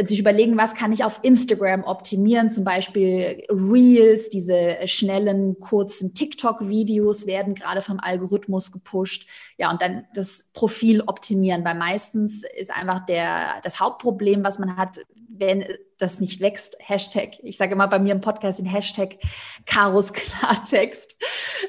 sich 0.05 0.19
überlegen, 0.19 0.57
was 0.57 0.75
kann 0.75 0.91
ich 0.91 1.03
auf 1.03 1.19
Instagram 1.23 1.83
optimieren, 1.83 2.51
zum 2.51 2.63
Beispiel 2.63 3.43
Reels, 3.49 4.29
diese 4.29 4.77
schnellen, 4.85 5.59
kurzen 5.59 6.13
TikTok-Videos 6.13 7.25
werden 7.25 7.55
gerade 7.55 7.81
vom 7.81 7.99
Algorithmus 7.99 8.71
gepusht. 8.71 9.27
Ja, 9.57 9.71
und 9.71 9.81
dann 9.81 10.05
das 10.13 10.51
Profil 10.53 11.01
optimieren, 11.01 11.65
weil 11.65 11.75
meistens 11.75 12.43
ist 12.43 12.69
einfach 12.69 13.05
der, 13.07 13.59
das 13.63 13.79
Hauptproblem, 13.79 14.43
was 14.43 14.59
man 14.59 14.77
hat, 14.77 14.99
wenn 15.29 15.65
das 15.97 16.19
nicht 16.19 16.41
wächst, 16.41 16.77
Hashtag, 16.79 17.39
ich 17.41 17.57
sage 17.57 17.73
immer 17.73 17.87
bei 17.87 17.97
mir 17.97 18.13
im 18.13 18.21
Podcast 18.21 18.59
den 18.59 18.65
Hashtag 18.65 19.17
Karos 19.65 20.13
Klartext, 20.13 21.17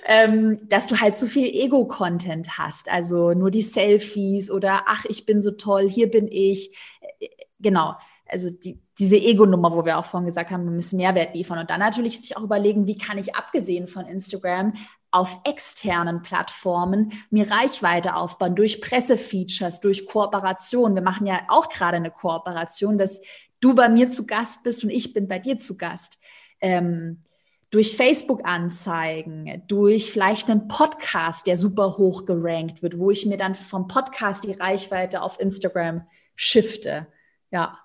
ähm, 0.04 0.58
dass 0.68 0.86
du 0.86 1.00
halt 1.00 1.16
zu 1.16 1.26
viel 1.26 1.48
Ego-Content 1.48 2.58
hast. 2.58 2.90
Also 2.90 3.32
nur 3.32 3.50
die 3.50 3.62
Selfies 3.62 4.50
oder 4.50 4.82
ach, 4.86 5.06
ich 5.06 5.24
bin 5.24 5.40
so 5.40 5.52
toll, 5.52 5.88
hier 5.88 6.10
bin 6.10 6.28
ich. 6.30 6.76
Äh, 7.20 7.28
genau. 7.58 7.94
Also 8.28 8.50
die, 8.50 8.80
diese 8.98 9.16
Ego-Nummer, 9.16 9.72
wo 9.72 9.84
wir 9.84 9.98
auch 9.98 10.04
vorhin 10.04 10.26
gesagt 10.26 10.50
haben, 10.50 10.64
wir 10.64 10.72
müssen 10.72 10.96
Mehrwert 10.96 11.34
liefern. 11.34 11.58
Und 11.58 11.70
dann 11.70 11.80
natürlich 11.80 12.20
sich 12.20 12.36
auch 12.36 12.42
überlegen, 12.42 12.86
wie 12.86 12.98
kann 12.98 13.18
ich 13.18 13.34
abgesehen 13.34 13.86
von 13.86 14.06
Instagram 14.06 14.74
auf 15.10 15.38
externen 15.44 16.22
Plattformen 16.22 17.12
mir 17.30 17.50
Reichweite 17.50 18.14
aufbauen 18.14 18.54
durch 18.54 18.80
Pressefeatures, 18.80 19.80
durch 19.80 20.06
Kooperation. 20.06 20.94
Wir 20.94 21.02
machen 21.02 21.26
ja 21.26 21.40
auch 21.48 21.68
gerade 21.68 21.96
eine 21.96 22.10
Kooperation, 22.10 22.98
dass 22.98 23.20
du 23.60 23.74
bei 23.74 23.88
mir 23.88 24.10
zu 24.10 24.26
Gast 24.26 24.64
bist 24.64 24.84
und 24.84 24.90
ich 24.90 25.14
bin 25.14 25.28
bei 25.28 25.38
dir 25.38 25.58
zu 25.58 25.76
Gast. 25.76 26.18
Ähm, 26.60 27.24
durch 27.70 27.96
Facebook-Anzeigen, 27.96 29.62
durch 29.66 30.10
vielleicht 30.10 30.50
einen 30.50 30.68
Podcast, 30.68 31.46
der 31.46 31.56
super 31.56 31.98
hoch 31.98 32.24
gerankt 32.24 32.82
wird, 32.82 32.98
wo 32.98 33.10
ich 33.10 33.26
mir 33.26 33.36
dann 33.36 33.54
vom 33.54 33.88
Podcast 33.88 34.44
die 34.44 34.52
Reichweite 34.52 35.20
auf 35.20 35.38
Instagram 35.38 36.06
shifte. 36.34 37.08
Ja. 37.50 37.78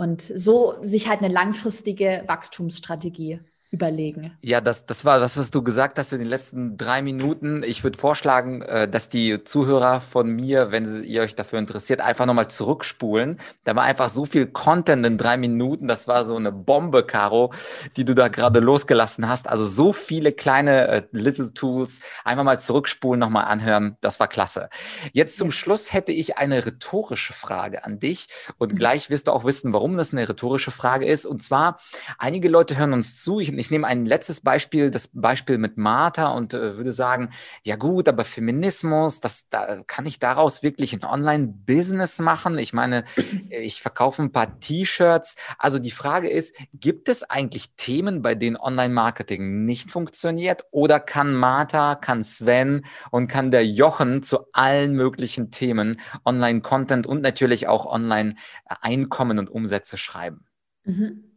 Und 0.00 0.22
so 0.22 0.76
sich 0.80 1.08
halt 1.08 1.22
eine 1.22 1.32
langfristige 1.32 2.22
Wachstumsstrategie 2.28 3.40
überlegen. 3.70 4.32
Ja, 4.40 4.62
das, 4.62 4.86
das 4.86 5.04
war 5.04 5.18
das, 5.18 5.36
was 5.36 5.50
du 5.50 5.62
gesagt 5.62 5.98
hast 5.98 6.12
in 6.12 6.20
den 6.20 6.28
letzten 6.28 6.78
drei 6.78 7.02
Minuten. 7.02 7.62
Ich 7.62 7.84
würde 7.84 7.98
vorschlagen, 7.98 8.62
äh, 8.62 8.88
dass 8.88 9.10
die 9.10 9.44
Zuhörer 9.44 10.00
von 10.00 10.30
mir, 10.30 10.70
wenn 10.70 11.04
ihr 11.04 11.20
euch 11.20 11.34
dafür 11.34 11.58
interessiert, 11.58 12.00
einfach 12.00 12.24
nochmal 12.24 12.48
zurückspulen. 12.48 13.38
Da 13.64 13.76
war 13.76 13.84
einfach 13.84 14.08
so 14.08 14.24
viel 14.24 14.46
Content 14.46 15.04
in 15.04 15.18
drei 15.18 15.36
Minuten. 15.36 15.86
Das 15.86 16.08
war 16.08 16.24
so 16.24 16.36
eine 16.36 16.50
Bombe, 16.50 17.04
Caro, 17.04 17.52
die 17.96 18.06
du 18.06 18.14
da 18.14 18.28
gerade 18.28 18.60
losgelassen 18.60 19.28
hast. 19.28 19.48
Also 19.48 19.66
so 19.66 19.92
viele 19.92 20.32
kleine 20.32 20.88
äh, 20.88 21.02
Little 21.12 21.52
Tools. 21.52 22.00
Einfach 22.24 22.44
mal 22.44 22.58
zurückspulen, 22.58 23.20
nochmal 23.20 23.44
anhören. 23.44 23.98
Das 24.00 24.18
war 24.18 24.28
klasse. 24.28 24.70
Jetzt 25.12 25.36
zum 25.36 25.48
yes. 25.48 25.56
Schluss 25.56 25.92
hätte 25.92 26.12
ich 26.12 26.38
eine 26.38 26.64
rhetorische 26.64 27.34
Frage 27.34 27.84
an 27.84 27.98
dich. 27.98 28.28
Und 28.56 28.72
mhm. 28.72 28.76
gleich 28.76 29.10
wirst 29.10 29.28
du 29.28 29.32
auch 29.32 29.44
wissen, 29.44 29.74
warum 29.74 29.98
das 29.98 30.12
eine 30.12 30.26
rhetorische 30.26 30.70
Frage 30.70 31.04
ist. 31.04 31.26
Und 31.26 31.42
zwar, 31.42 31.78
einige 32.16 32.48
Leute 32.48 32.78
hören 32.78 32.94
uns 32.94 33.22
zu. 33.22 33.40
Ich 33.40 33.57
ich 33.58 33.70
nehme 33.70 33.86
ein 33.86 34.06
letztes 34.06 34.40
Beispiel, 34.40 34.90
das 34.90 35.10
Beispiel 35.12 35.58
mit 35.58 35.76
Martha 35.76 36.28
und 36.28 36.54
äh, 36.54 36.76
würde 36.76 36.92
sagen, 36.92 37.30
ja 37.64 37.76
gut, 37.76 38.08
aber 38.08 38.24
Feminismus, 38.24 39.20
das, 39.20 39.48
da 39.48 39.82
kann 39.86 40.06
ich 40.06 40.18
daraus 40.18 40.62
wirklich 40.62 40.92
ein 40.92 41.04
Online-Business 41.04 42.18
machen. 42.18 42.58
Ich 42.58 42.72
meine, 42.72 43.04
ich 43.50 43.82
verkaufe 43.82 44.22
ein 44.22 44.32
paar 44.32 44.60
T-Shirts. 44.60 45.36
Also 45.58 45.78
die 45.78 45.90
Frage 45.90 46.28
ist, 46.28 46.54
gibt 46.72 47.08
es 47.08 47.22
eigentlich 47.22 47.74
Themen, 47.76 48.22
bei 48.22 48.34
denen 48.34 48.56
Online-Marketing 48.56 49.64
nicht 49.64 49.90
funktioniert? 49.90 50.64
Oder 50.70 51.00
kann 51.00 51.34
Martha, 51.34 51.94
kann 51.94 52.22
Sven 52.22 52.84
und 53.10 53.28
kann 53.28 53.50
der 53.50 53.66
Jochen 53.66 54.22
zu 54.22 54.52
allen 54.52 54.94
möglichen 54.94 55.50
Themen 55.50 56.00
Online-Content 56.24 57.06
und 57.06 57.22
natürlich 57.22 57.68
auch 57.68 57.86
Online-Einkommen 57.86 59.38
und 59.38 59.50
Umsätze 59.50 59.96
schreiben? 59.96 60.46
Mhm. 60.84 61.27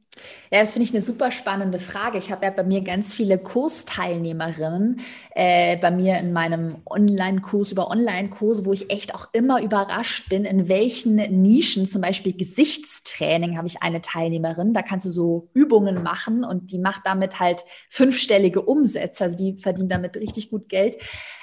Ja, 0.52 0.60
das 0.60 0.74
finde 0.74 0.84
ich 0.86 0.94
eine 0.94 1.02
super 1.02 1.32
spannende 1.32 1.80
Frage. 1.80 2.18
Ich 2.18 2.32
habe 2.32 2.46
ja 2.46 2.52
bei 2.52 2.64
mir 2.64 2.82
ganz 2.82 3.14
viele 3.14 3.38
Kursteilnehmerinnen, 3.38 5.00
äh, 5.34 5.78
bei 5.78 5.90
mir 5.90 6.18
in 6.18 6.34
meinem 6.34 6.82
Online-Kurs 6.86 7.72
über 7.72 7.90
Online-Kurse, 7.90 8.66
wo 8.66 8.74
ich 8.74 8.90
echt 8.92 9.16
auch 9.16 9.30
immer 9.32 9.62
überrascht 9.62 10.28
bin, 10.28 10.44
in 10.44 10.68
welchen 10.68 11.16
Nischen, 11.16 11.88
zum 11.88 12.02
Beispiel 12.02 12.36
Gesichtstraining, 12.36 13.58
habe 13.58 13.68
ich 13.68 13.82
eine 13.82 14.02
Teilnehmerin. 14.02 14.74
Da 14.74 14.82
kannst 14.82 15.06
du 15.06 15.12
so 15.12 15.50
Übungen 15.54 16.04
machen 16.04 16.44
und 16.44 16.72
die 16.72 16.80
macht 16.80 17.04
damit 17.06 17.40
halt 17.40 17.64
fünfstellige 17.90 18.62
Umsätze. 18.62 19.24
Also 19.24 19.38
die 19.38 19.56
verdient 19.58 19.92
damit 19.92 20.18
richtig 20.18 20.50
gut 20.50 20.68
Geld. 20.68 20.98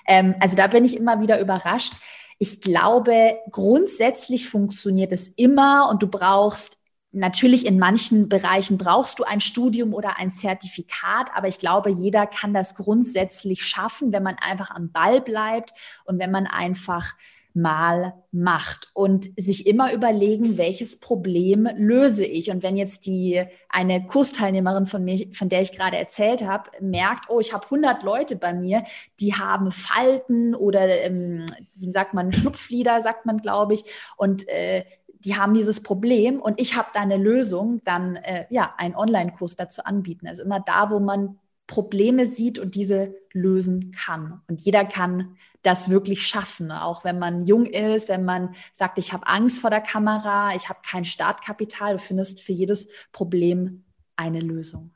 Ähm, 0.06 0.34
also 0.40 0.56
da 0.56 0.66
bin 0.66 0.84
ich 0.84 0.96
immer 0.98 1.22
wieder 1.22 1.40
überrascht. 1.40 1.94
Ich 2.38 2.60
glaube, 2.60 3.38
grundsätzlich 3.50 4.48
funktioniert 4.48 5.12
es 5.12 5.28
immer 5.28 5.88
und 5.90 6.02
du 6.02 6.06
brauchst 6.06 6.77
Natürlich 7.10 7.64
in 7.64 7.78
manchen 7.78 8.28
Bereichen 8.28 8.76
brauchst 8.76 9.18
du 9.18 9.24
ein 9.24 9.40
Studium 9.40 9.94
oder 9.94 10.18
ein 10.18 10.30
Zertifikat, 10.30 11.30
aber 11.34 11.48
ich 11.48 11.58
glaube, 11.58 11.90
jeder 11.90 12.26
kann 12.26 12.52
das 12.52 12.74
grundsätzlich 12.74 13.64
schaffen, 13.64 14.12
wenn 14.12 14.22
man 14.22 14.36
einfach 14.36 14.70
am 14.70 14.92
Ball 14.92 15.22
bleibt 15.22 15.72
und 16.04 16.18
wenn 16.18 16.30
man 16.30 16.46
einfach 16.46 17.14
mal 17.54 18.14
macht 18.30 18.90
und 18.94 19.28
sich 19.36 19.66
immer 19.66 19.92
überlegen, 19.92 20.58
welches 20.58 21.00
Problem 21.00 21.68
löse 21.76 22.24
ich. 22.24 22.50
Und 22.50 22.62
wenn 22.62 22.76
jetzt 22.76 23.06
die 23.06 23.44
eine 23.68 24.04
Kursteilnehmerin 24.06 24.86
von 24.86 25.04
mir, 25.04 25.28
von 25.32 25.48
der 25.48 25.62
ich 25.62 25.72
gerade 25.72 25.96
erzählt 25.96 26.46
habe, 26.46 26.70
merkt, 26.80 27.28
oh, 27.28 27.40
ich 27.40 27.52
habe 27.52 27.64
100 27.64 28.02
Leute 28.02 28.36
bei 28.36 28.54
mir, 28.54 28.84
die 29.18 29.34
haben 29.34 29.70
Falten 29.70 30.54
oder 30.54 30.86
ähm, 31.02 31.46
wie 31.74 31.92
sagt 31.92 32.14
man 32.14 32.32
Schlupflider, 32.32 33.00
sagt 33.00 33.26
man, 33.26 33.38
glaube 33.38 33.74
ich, 33.74 33.84
und 34.16 34.46
äh, 34.48 34.84
die 35.24 35.36
haben 35.36 35.54
dieses 35.54 35.82
Problem 35.82 36.40
und 36.40 36.60
ich 36.60 36.76
habe 36.76 36.88
da 36.94 37.00
eine 37.00 37.16
Lösung, 37.16 37.82
dann 37.84 38.16
äh, 38.16 38.46
ja, 38.50 38.74
einen 38.76 38.94
Online-Kurs 38.94 39.56
dazu 39.56 39.84
anbieten. 39.84 40.26
Also 40.26 40.42
immer 40.42 40.60
da, 40.60 40.90
wo 40.90 41.00
man 41.00 41.38
Probleme 41.66 42.26
sieht 42.26 42.58
und 42.58 42.74
diese 42.74 43.14
lösen 43.32 43.92
kann. 43.92 44.40
Und 44.48 44.62
jeder 44.62 44.84
kann 44.84 45.36
das 45.62 45.90
wirklich 45.90 46.26
schaffen, 46.26 46.72
auch 46.72 47.04
wenn 47.04 47.18
man 47.18 47.44
jung 47.44 47.66
ist, 47.66 48.08
wenn 48.08 48.24
man 48.24 48.54
sagt, 48.72 48.98
ich 48.98 49.12
habe 49.12 49.26
Angst 49.26 49.60
vor 49.60 49.70
der 49.70 49.82
Kamera, 49.82 50.54
ich 50.54 50.68
habe 50.68 50.80
kein 50.88 51.04
Startkapital, 51.04 51.94
du 51.94 51.98
findest 51.98 52.40
für 52.40 52.52
jedes 52.52 52.88
Problem 53.12 53.84
eine 54.16 54.40
Lösung. 54.40 54.92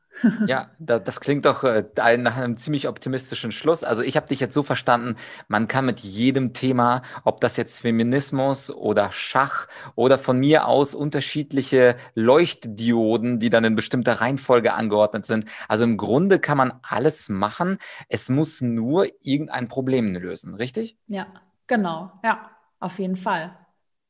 Ja, 0.47 0.71
das 0.79 1.21
klingt 1.21 1.45
doch 1.45 1.65
äh, 1.65 1.85
nach 2.19 2.37
einem 2.37 2.57
ziemlich 2.57 2.89
optimistischen 2.89 3.53
Schluss. 3.53 3.85
Also 3.85 4.03
ich 4.03 4.17
habe 4.17 4.29
dich 4.29 4.41
jetzt 4.41 4.55
so 4.55 4.63
verstanden, 4.63 5.17
man 5.49 5.69
kann 5.69 5.87
mit 5.87 6.01
jedem 6.01 6.53
Thema, 6.53 7.03
ob 7.25 7.41
das 7.41 7.57
jetzt 7.57 7.81
Feminismus 7.81 8.71
oder 8.71 9.11
Schach 9.13 9.69
oder 9.95 10.19
von 10.19 10.39
mir 10.39 10.67
aus 10.67 10.95
unterschiedliche 10.95 11.97
Leuchtdioden, 12.15 13.41
die 13.41 13.51
dann 13.51 13.65
in 13.65 13.77
bestimmter 13.77 14.21
Reihenfolge 14.21 14.75
angeordnet 14.75 15.27
sind. 15.27 15.47
Also 15.69 15.85
im 15.85 15.97
Grunde 15.97 16.39
kann 16.39 16.59
man 16.59 16.73
alles 16.83 17.29
machen. 17.29 17.79
Es 18.09 18.29
muss 18.29 18.61
nur 18.61 19.07
irgendein 19.21 19.69
Problem 19.69 20.15
lösen, 20.15 20.55
richtig? 20.55 20.97
Ja, 21.07 21.27
genau. 21.67 22.13
Ja, 22.23 22.51
auf 22.81 22.99
jeden 22.99 23.17
Fall. 23.17 23.57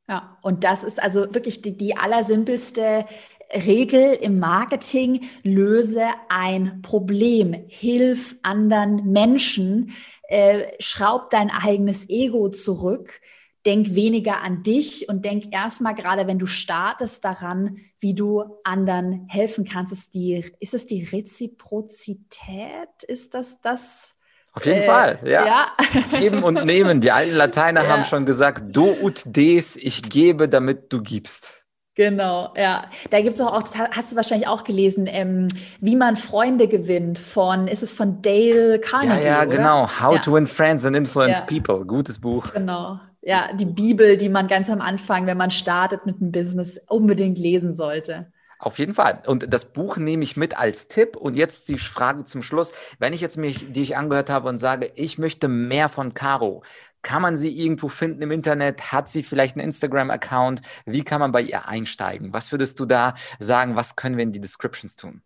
Ja, 0.09 0.37
und 0.43 0.65
das 0.65 0.83
ist 0.83 1.01
also 1.01 1.33
wirklich 1.33 1.63
die, 1.63 1.77
die 1.77 1.97
allersimpelste 1.97 3.07
Regel 3.53 4.15
im 4.15 4.39
Marketing, 4.39 5.29
löse 5.43 6.05
ein 6.29 6.81
Problem, 6.83 7.55
hilf 7.69 8.37
anderen 8.43 9.13
Menschen, 9.13 9.93
äh, 10.29 10.73
schraub 10.79 11.31
dein 11.31 11.51
eigenes 11.51 12.09
Ego 12.09 12.49
zurück, 12.49 13.21
denk 13.67 13.95
weniger 13.95 14.41
an 14.41 14.63
dich 14.63 15.09
und 15.09 15.25
denk 15.25 15.55
erstmal 15.55 15.95
gerade, 15.95 16.27
wenn 16.27 16.39
du 16.39 16.47
startest, 16.47 17.25
daran, 17.25 17.79
wie 18.01 18.15
du 18.15 18.45
anderen 18.65 19.27
helfen 19.29 19.65
kannst. 19.65 19.93
Ist, 19.93 20.15
die, 20.15 20.45
ist 20.59 20.75
es 20.75 20.87
die 20.87 21.05
Reziprozität? 21.05 23.03
Ist 23.07 23.35
das 23.35 23.61
das? 23.61 24.19
Auf 24.55 24.67
jeden 24.67 24.83
äh, 24.83 24.87
Fall, 24.87 25.19
ja. 25.25 25.47
ja. 25.47 26.19
Geben 26.19 26.43
und 26.43 26.65
nehmen. 26.65 27.01
Die 27.01 27.11
alten 27.11 27.37
Lateiner 27.37 27.85
ja. 27.85 27.89
haben 27.91 28.05
schon 28.05 28.27
gesagt, 28.27 28.77
do 28.77 28.97
ut 29.01 29.23
des, 29.25 29.77
ich 29.77 30.03
gebe, 30.03 30.49
damit 30.49 30.93
du 30.93 31.03
gibst. 31.03 31.62
Genau, 31.95 32.55
ja. 32.57 32.85
Da 33.11 33.21
gibt 33.21 33.35
es 33.35 33.41
auch, 33.41 33.63
das 33.63 33.77
hast 33.77 34.13
du 34.13 34.17
wahrscheinlich 34.17 34.49
auch 34.49 34.65
gelesen, 34.65 35.07
ähm, 35.07 35.49
wie 35.81 35.95
man 35.95 36.17
Freunde 36.17 36.67
gewinnt 36.67 37.19
von, 37.19 37.69
ist 37.69 37.83
es 37.83 37.93
von 37.93 38.23
Dale 38.23 38.79
Carnegie? 38.79 39.25
Ja, 39.25 39.43
ja, 39.43 39.43
oder? 39.43 39.57
genau. 39.57 39.89
How 40.01 40.15
ja. 40.15 40.21
to 40.21 40.33
win 40.33 40.47
friends 40.47 40.87
and 40.87 40.97
influence 40.97 41.41
ja. 41.41 41.61
people. 41.61 41.85
Gutes 41.85 42.19
Buch. 42.19 42.51
Genau. 42.55 42.99
Ja, 43.21 43.51
die 43.55 43.67
Bibel, 43.67 44.17
die 44.17 44.29
man 44.29 44.49
ganz 44.49 44.71
am 44.71 44.81
Anfang, 44.81 45.27
wenn 45.27 45.37
man 45.37 45.51
startet 45.51 46.07
mit 46.07 46.21
einem 46.21 46.33
Business, 46.33 46.81
unbedingt 46.89 47.39
lesen 47.39 47.75
sollte. 47.75 48.33
Auf 48.59 48.79
jeden 48.79 48.95
Fall. 48.95 49.23
Und 49.27 49.53
das 49.53 49.65
Buch 49.67 49.97
nehme 49.97 50.23
ich 50.23 50.37
mit 50.37 50.57
als 50.57 50.87
Tipp. 50.87 51.17
Und 51.17 51.37
jetzt 51.37 51.69
die 51.69 51.79
Frage 51.79 52.25
zum 52.25 52.43
Schluss. 52.43 52.73
Wenn 53.01 53.13
ich 53.13 53.21
jetzt 53.21 53.37
mich, 53.37 53.73
die 53.73 53.83
ich 53.83 53.97
angehört 53.97 54.31
habe 54.31 54.49
und 54.49 54.61
sage, 54.61 54.93
ich 54.95 55.19
möchte 55.19 55.49
mehr 55.49 55.89
von 55.89 56.15
Caro, 56.15 56.63
kann 57.03 57.23
man 57.23 57.37
sie 57.37 57.51
irgendwo 57.51 57.89
finden 57.89 58.23
im 58.23 58.31
Internet? 58.31 58.93
Hat 58.93 59.09
sie 59.09 59.23
vielleicht 59.23 59.57
einen 59.57 59.67
Instagram-Account? 59.67 60.63
Wie 60.87 61.03
kann 61.03 61.21
man 61.21 61.33
bei 61.33 61.43
ihr 61.43 61.69
einsteigen? 61.69 62.33
Was 62.33 62.53
würdest 62.53 62.81
du 62.81 62.87
da 62.87 63.15
sagen? 63.41 63.77
Was 63.77 63.97
können 63.97 64.17
wir 64.17 64.23
in 64.23 64.33
die 64.33 64.41
Descriptions 64.41 64.97
tun? 64.97 65.23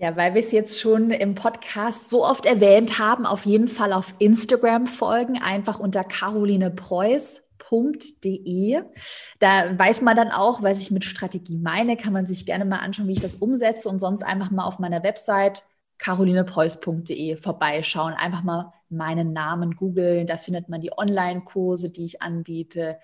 Ja, 0.00 0.16
weil 0.16 0.34
wir 0.34 0.40
es 0.40 0.52
jetzt 0.52 0.80
schon 0.80 1.10
im 1.10 1.34
Podcast 1.34 2.08
so 2.08 2.24
oft 2.24 2.46
erwähnt 2.46 3.00
haben, 3.00 3.26
auf 3.26 3.46
jeden 3.46 3.66
Fall 3.66 3.92
auf 3.92 4.14
Instagram 4.20 4.86
folgen, 4.86 5.42
einfach 5.42 5.80
unter 5.80 6.04
carolinepreuß.de. 6.04 8.82
Da 9.40 9.76
weiß 9.76 10.02
man 10.02 10.16
dann 10.16 10.30
auch, 10.30 10.62
was 10.62 10.80
ich 10.80 10.92
mit 10.92 11.04
Strategie 11.04 11.56
meine, 11.56 11.96
kann 11.96 12.12
man 12.12 12.28
sich 12.28 12.46
gerne 12.46 12.64
mal 12.64 12.78
anschauen, 12.78 13.08
wie 13.08 13.14
ich 13.14 13.20
das 13.20 13.34
umsetze 13.34 13.88
und 13.88 13.98
sonst 13.98 14.22
einfach 14.22 14.52
mal 14.52 14.66
auf 14.66 14.78
meiner 14.78 15.02
Website 15.02 15.64
carolinepreuß.de 15.98 17.36
vorbeischauen. 17.36 18.14
Einfach 18.14 18.42
mal 18.42 18.72
meinen 18.88 19.32
Namen 19.32 19.76
googeln. 19.76 20.26
Da 20.26 20.36
findet 20.36 20.68
man 20.68 20.80
die 20.80 20.92
Online-Kurse, 20.96 21.90
die 21.90 22.04
ich 22.04 22.22
anbiete. 22.22 22.98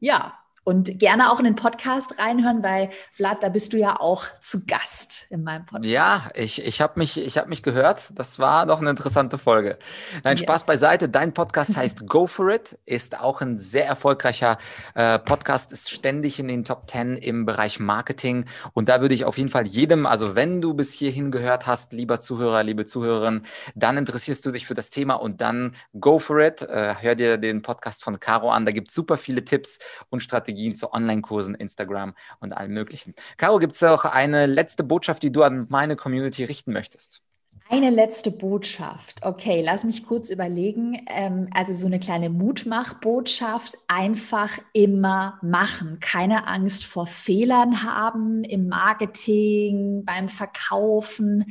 Ja, 0.00 0.38
Und 0.64 0.98
gerne 0.98 1.32
auch 1.32 1.38
in 1.38 1.44
den 1.44 1.54
Podcast 1.54 2.18
reinhören, 2.18 2.62
weil 2.62 2.90
Vlad, 3.12 3.42
da 3.42 3.48
bist 3.48 3.72
du 3.72 3.78
ja 3.78 3.98
auch 3.98 4.24
zu 4.42 4.66
Gast 4.66 5.26
in 5.30 5.42
meinem 5.42 5.64
Podcast. 5.64 5.90
Ja, 5.90 6.30
ich, 6.34 6.64
ich 6.64 6.80
habe 6.80 6.98
mich, 6.98 7.16
hab 7.16 7.48
mich 7.48 7.62
gehört. 7.62 8.10
Das 8.14 8.38
war 8.38 8.66
doch 8.66 8.80
eine 8.80 8.90
interessante 8.90 9.38
Folge. 9.38 9.78
Nein, 10.24 10.36
yes. 10.36 10.42
Spaß 10.42 10.66
beiseite. 10.66 11.08
Dein 11.08 11.32
Podcast 11.32 11.76
heißt 11.76 12.06
Go 12.06 12.26
For 12.26 12.50
It, 12.50 12.78
ist 12.84 13.18
auch 13.18 13.40
ein 13.40 13.56
sehr 13.56 13.86
erfolgreicher 13.86 14.58
äh, 14.94 15.18
Podcast, 15.18 15.72
ist 15.72 15.90
ständig 15.90 16.38
in 16.38 16.48
den 16.48 16.64
Top 16.64 16.90
10 16.90 17.16
im 17.16 17.46
Bereich 17.46 17.80
Marketing. 17.80 18.44
Und 18.74 18.90
da 18.90 19.00
würde 19.00 19.14
ich 19.14 19.24
auf 19.24 19.38
jeden 19.38 19.50
Fall 19.50 19.66
jedem, 19.66 20.04
also 20.04 20.34
wenn 20.34 20.60
du 20.60 20.74
bis 20.74 20.92
hierhin 20.92 21.30
gehört 21.30 21.66
hast, 21.66 21.94
lieber 21.94 22.20
Zuhörer, 22.20 22.62
liebe 22.62 22.84
Zuhörerin, 22.84 23.42
dann 23.74 23.96
interessierst 23.96 24.44
du 24.44 24.50
dich 24.50 24.66
für 24.66 24.74
das 24.74 24.90
Thema 24.90 25.14
und 25.14 25.40
dann 25.40 25.74
Go 25.98 26.18
For 26.18 26.40
It. 26.40 26.60
Äh, 26.60 26.94
hör 27.00 27.14
dir 27.14 27.38
den 27.38 27.62
Podcast 27.62 28.04
von 28.04 28.20
Caro 28.20 28.50
an. 28.50 28.66
Da 28.66 28.72
gibt 28.72 28.88
es 28.88 28.94
super 28.94 29.16
viele 29.16 29.44
Tipps 29.44 29.78
und 30.10 30.22
Strategien 30.22 30.47
Strategien 30.48 30.76
zu 30.76 30.92
Online-Kursen, 30.94 31.54
Instagram 31.54 32.14
und 32.40 32.54
allem 32.54 32.72
Möglichen. 32.72 33.14
Caro, 33.36 33.58
gibt 33.58 33.74
es 33.74 33.82
auch 33.82 34.06
eine 34.06 34.46
letzte 34.46 34.82
Botschaft, 34.82 35.22
die 35.22 35.30
du 35.30 35.42
an 35.42 35.66
meine 35.68 35.94
Community 35.94 36.44
richten 36.44 36.72
möchtest? 36.72 37.20
Eine 37.68 37.90
letzte 37.90 38.30
Botschaft. 38.30 39.20
Okay, 39.22 39.60
lass 39.62 39.84
mich 39.84 40.06
kurz 40.06 40.30
überlegen. 40.30 41.04
Ähm, 41.06 41.50
also 41.52 41.74
so 41.74 41.86
eine 41.86 42.00
kleine 42.00 42.30
Mutmachbotschaft. 42.30 43.76
Einfach 43.88 44.58
immer 44.72 45.38
machen. 45.42 45.98
Keine 46.00 46.46
Angst 46.46 46.86
vor 46.86 47.06
Fehlern 47.06 47.82
haben 47.82 48.42
im 48.44 48.68
Marketing, 48.68 50.02
beim 50.06 50.30
Verkaufen 50.30 51.44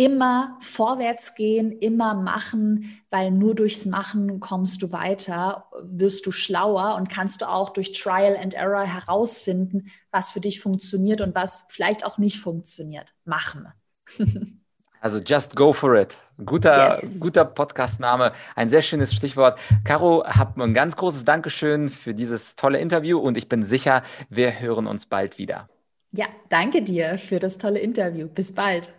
immer 0.00 0.56
vorwärts 0.60 1.34
gehen, 1.34 1.72
immer 1.72 2.14
machen, 2.14 3.02
weil 3.10 3.30
nur 3.30 3.54
durchs 3.54 3.84
Machen 3.84 4.40
kommst 4.40 4.80
du 4.80 4.92
weiter, 4.92 5.66
wirst 5.82 6.24
du 6.24 6.32
schlauer 6.32 6.94
und 6.96 7.10
kannst 7.10 7.42
du 7.42 7.48
auch 7.48 7.68
durch 7.74 7.92
Trial 7.92 8.38
and 8.42 8.54
Error 8.54 8.84
herausfinden, 8.84 9.90
was 10.10 10.30
für 10.30 10.40
dich 10.40 10.60
funktioniert 10.60 11.20
und 11.20 11.34
was 11.34 11.66
vielleicht 11.68 12.06
auch 12.06 12.16
nicht 12.16 12.38
funktioniert. 12.40 13.14
Machen. 13.24 13.68
Also 15.02 15.18
just 15.18 15.56
go 15.56 15.72
for 15.72 15.94
it. 15.94 16.18
Guter, 16.44 17.00
yes. 17.00 17.20
guter 17.20 17.46
Podcast-Name, 17.46 18.32
ein 18.54 18.68
sehr 18.68 18.82
schönes 18.82 19.14
Stichwort. 19.14 19.58
Caro, 19.82 20.22
hab 20.26 20.58
ein 20.58 20.74
ganz 20.74 20.94
großes 20.94 21.24
Dankeschön 21.24 21.88
für 21.88 22.12
dieses 22.12 22.54
tolle 22.54 22.78
Interview 22.80 23.18
und 23.18 23.38
ich 23.38 23.48
bin 23.48 23.62
sicher, 23.62 24.02
wir 24.28 24.60
hören 24.60 24.86
uns 24.86 25.06
bald 25.06 25.38
wieder. 25.38 25.70
Ja, 26.12 26.26
danke 26.50 26.82
dir 26.82 27.16
für 27.16 27.38
das 27.38 27.56
tolle 27.56 27.78
Interview. 27.78 28.28
Bis 28.28 28.54
bald. 28.54 28.92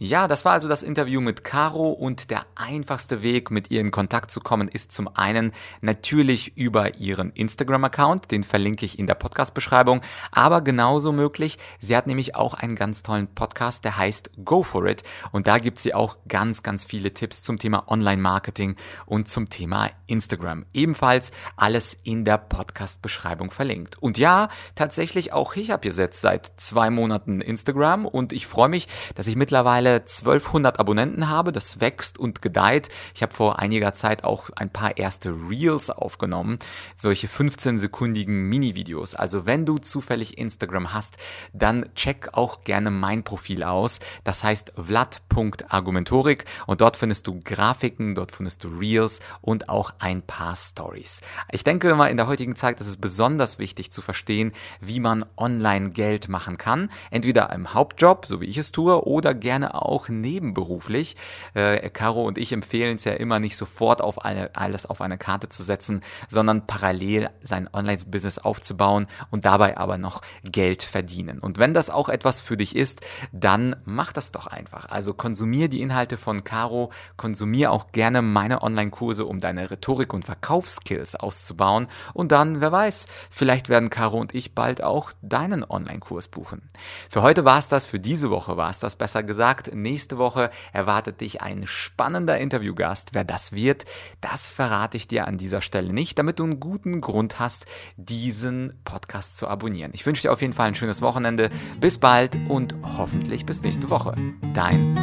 Ja, 0.00 0.28
das 0.28 0.44
war 0.44 0.52
also 0.52 0.68
das 0.68 0.84
Interview 0.84 1.20
mit 1.20 1.42
Caro 1.42 1.90
und 1.90 2.30
der 2.30 2.46
einfachste 2.54 3.20
Weg, 3.20 3.50
mit 3.50 3.72
ihr 3.72 3.80
in 3.80 3.90
Kontakt 3.90 4.30
zu 4.30 4.38
kommen, 4.38 4.68
ist 4.68 4.92
zum 4.92 5.08
einen 5.12 5.50
natürlich 5.80 6.56
über 6.56 6.98
ihren 6.98 7.32
Instagram-Account, 7.32 8.30
den 8.30 8.44
verlinke 8.44 8.86
ich 8.86 8.96
in 8.96 9.08
der 9.08 9.16
Podcast-Beschreibung, 9.16 10.00
aber 10.30 10.60
genauso 10.60 11.10
möglich, 11.10 11.58
sie 11.80 11.96
hat 11.96 12.06
nämlich 12.06 12.36
auch 12.36 12.54
einen 12.54 12.76
ganz 12.76 13.02
tollen 13.02 13.26
Podcast, 13.26 13.84
der 13.84 13.96
heißt 13.96 14.30
Go 14.44 14.62
For 14.62 14.86
It 14.86 15.02
und 15.32 15.48
da 15.48 15.58
gibt 15.58 15.80
sie 15.80 15.94
auch 15.94 16.18
ganz, 16.28 16.62
ganz 16.62 16.84
viele 16.84 17.12
Tipps 17.12 17.42
zum 17.42 17.58
Thema 17.58 17.88
Online-Marketing 17.88 18.76
und 19.04 19.26
zum 19.26 19.48
Thema 19.48 19.90
Instagram. 20.06 20.64
Ebenfalls 20.72 21.32
alles 21.56 21.98
in 22.04 22.24
der 22.24 22.38
Podcast-Beschreibung 22.38 23.50
verlinkt. 23.50 24.00
Und 24.00 24.16
ja, 24.16 24.48
tatsächlich 24.76 25.32
auch 25.32 25.56
ich 25.56 25.72
habe 25.72 25.88
jetzt 25.88 26.20
seit 26.20 26.52
zwei 26.56 26.88
Monaten 26.88 27.40
Instagram 27.40 28.06
und 28.06 28.32
ich 28.32 28.46
freue 28.46 28.68
mich, 28.68 28.86
dass 29.16 29.26
ich 29.26 29.34
mittlerweile 29.34 29.87
mittlerweile 29.88 30.00
1200 30.00 30.80
Abonnenten 30.80 31.28
habe. 31.28 31.52
Das 31.52 31.80
wächst 31.80 32.18
und 32.18 32.42
gedeiht. 32.42 32.88
Ich 33.14 33.22
habe 33.22 33.32
vor 33.32 33.58
einiger 33.58 33.92
Zeit 33.92 34.24
auch 34.24 34.50
ein 34.56 34.70
paar 34.70 34.96
erste 34.96 35.30
Reels 35.30 35.90
aufgenommen. 35.90 36.58
Solche 36.96 37.26
15-sekundigen 37.26 38.48
Mini-Videos. 38.48 39.14
Also 39.14 39.46
wenn 39.46 39.64
du 39.64 39.78
zufällig 39.78 40.38
Instagram 40.38 40.92
hast, 40.92 41.16
dann 41.52 41.86
check 41.94 42.30
auch 42.32 42.62
gerne 42.62 42.90
mein 42.90 43.22
Profil 43.22 43.62
aus. 43.62 44.00
Das 44.24 44.44
heißt 44.44 44.72
vlad.argumentorik 44.76 46.44
und 46.66 46.80
dort 46.80 46.96
findest 46.96 47.26
du 47.26 47.40
Grafiken, 47.42 48.14
dort 48.14 48.32
findest 48.32 48.64
du 48.64 48.68
Reels 48.68 49.20
und 49.40 49.68
auch 49.68 49.92
ein 49.98 50.22
paar 50.22 50.56
Stories. 50.56 51.20
Ich 51.50 51.64
denke 51.64 51.94
mal, 51.94 52.08
in 52.08 52.16
der 52.16 52.26
heutigen 52.26 52.56
Zeit 52.56 52.80
ist 52.80 52.86
es 52.86 52.96
besonders 52.96 53.58
wichtig 53.58 53.90
zu 53.90 54.02
verstehen, 54.02 54.52
wie 54.80 55.00
man 55.00 55.24
online 55.36 55.90
Geld 55.90 56.28
machen 56.28 56.58
kann. 56.58 56.90
Entweder 57.10 57.52
im 57.52 57.74
Hauptjob, 57.74 58.26
so 58.26 58.40
wie 58.40 58.46
ich 58.46 58.58
es 58.58 58.72
tue, 58.72 59.06
oder 59.06 59.34
gerne 59.34 59.77
auch 59.82 60.08
nebenberuflich. 60.08 61.16
Äh, 61.54 61.90
Caro 61.90 62.24
und 62.26 62.38
ich 62.38 62.52
empfehlen 62.52 62.96
es 62.96 63.04
ja 63.04 63.12
immer 63.12 63.38
nicht 63.40 63.56
sofort 63.56 64.00
auf 64.00 64.24
eine, 64.24 64.54
alles 64.54 64.86
auf 64.86 65.00
eine 65.00 65.18
Karte 65.18 65.48
zu 65.48 65.62
setzen, 65.62 66.02
sondern 66.28 66.66
parallel 66.66 67.30
sein 67.42 67.68
Online-Business 67.72 68.38
aufzubauen 68.38 69.06
und 69.30 69.44
dabei 69.44 69.76
aber 69.76 69.98
noch 69.98 70.22
Geld 70.44 70.82
verdienen. 70.82 71.38
Und 71.38 71.58
wenn 71.58 71.74
das 71.74 71.90
auch 71.90 72.08
etwas 72.08 72.40
für 72.40 72.56
dich 72.56 72.76
ist, 72.76 73.00
dann 73.32 73.76
mach 73.84 74.12
das 74.12 74.32
doch 74.32 74.46
einfach. 74.46 74.88
Also 74.90 75.14
konsumier 75.14 75.68
die 75.68 75.80
Inhalte 75.80 76.16
von 76.16 76.44
Caro, 76.44 76.90
konsumier 77.16 77.72
auch 77.72 77.92
gerne 77.92 78.22
meine 78.22 78.62
Online-Kurse, 78.62 79.24
um 79.24 79.40
deine 79.40 79.70
Rhetorik 79.70 80.12
und 80.12 80.24
Verkaufsskills 80.24 81.14
auszubauen. 81.14 81.88
Und 82.14 82.32
dann, 82.32 82.60
wer 82.60 82.72
weiß, 82.72 83.06
vielleicht 83.30 83.68
werden 83.68 83.90
Caro 83.90 84.18
und 84.18 84.34
ich 84.34 84.54
bald 84.54 84.82
auch 84.82 85.12
deinen 85.22 85.64
Online-Kurs 85.64 86.28
buchen. 86.28 86.62
Für 87.10 87.22
heute 87.22 87.44
war 87.44 87.58
es 87.58 87.68
das, 87.68 87.86
für 87.86 88.00
diese 88.00 88.30
Woche 88.30 88.56
war 88.56 88.70
es 88.70 88.78
das 88.78 88.96
besser 88.96 89.22
gesagt 89.22 89.67
nächste 89.74 90.18
Woche 90.18 90.50
erwartet 90.72 91.20
dich 91.20 91.42
ein 91.42 91.66
spannender 91.66 92.38
Interviewgast. 92.38 93.10
Wer 93.12 93.24
das 93.24 93.52
wird, 93.52 93.84
das 94.20 94.48
verrate 94.48 94.96
ich 94.96 95.08
dir 95.08 95.26
an 95.26 95.38
dieser 95.38 95.62
Stelle 95.62 95.92
nicht, 95.92 96.18
damit 96.18 96.38
du 96.38 96.44
einen 96.44 96.60
guten 96.60 97.00
Grund 97.00 97.38
hast, 97.38 97.66
diesen 97.96 98.74
Podcast 98.84 99.36
zu 99.36 99.48
abonnieren. 99.48 99.92
Ich 99.94 100.06
wünsche 100.06 100.22
dir 100.22 100.32
auf 100.32 100.40
jeden 100.40 100.52
Fall 100.52 100.68
ein 100.68 100.74
schönes 100.74 101.02
Wochenende. 101.02 101.50
Bis 101.80 101.98
bald 101.98 102.36
und 102.48 102.74
hoffentlich 102.96 103.46
bis 103.46 103.62
nächste 103.62 103.90
Woche. 103.90 104.14
Dein 104.54 104.94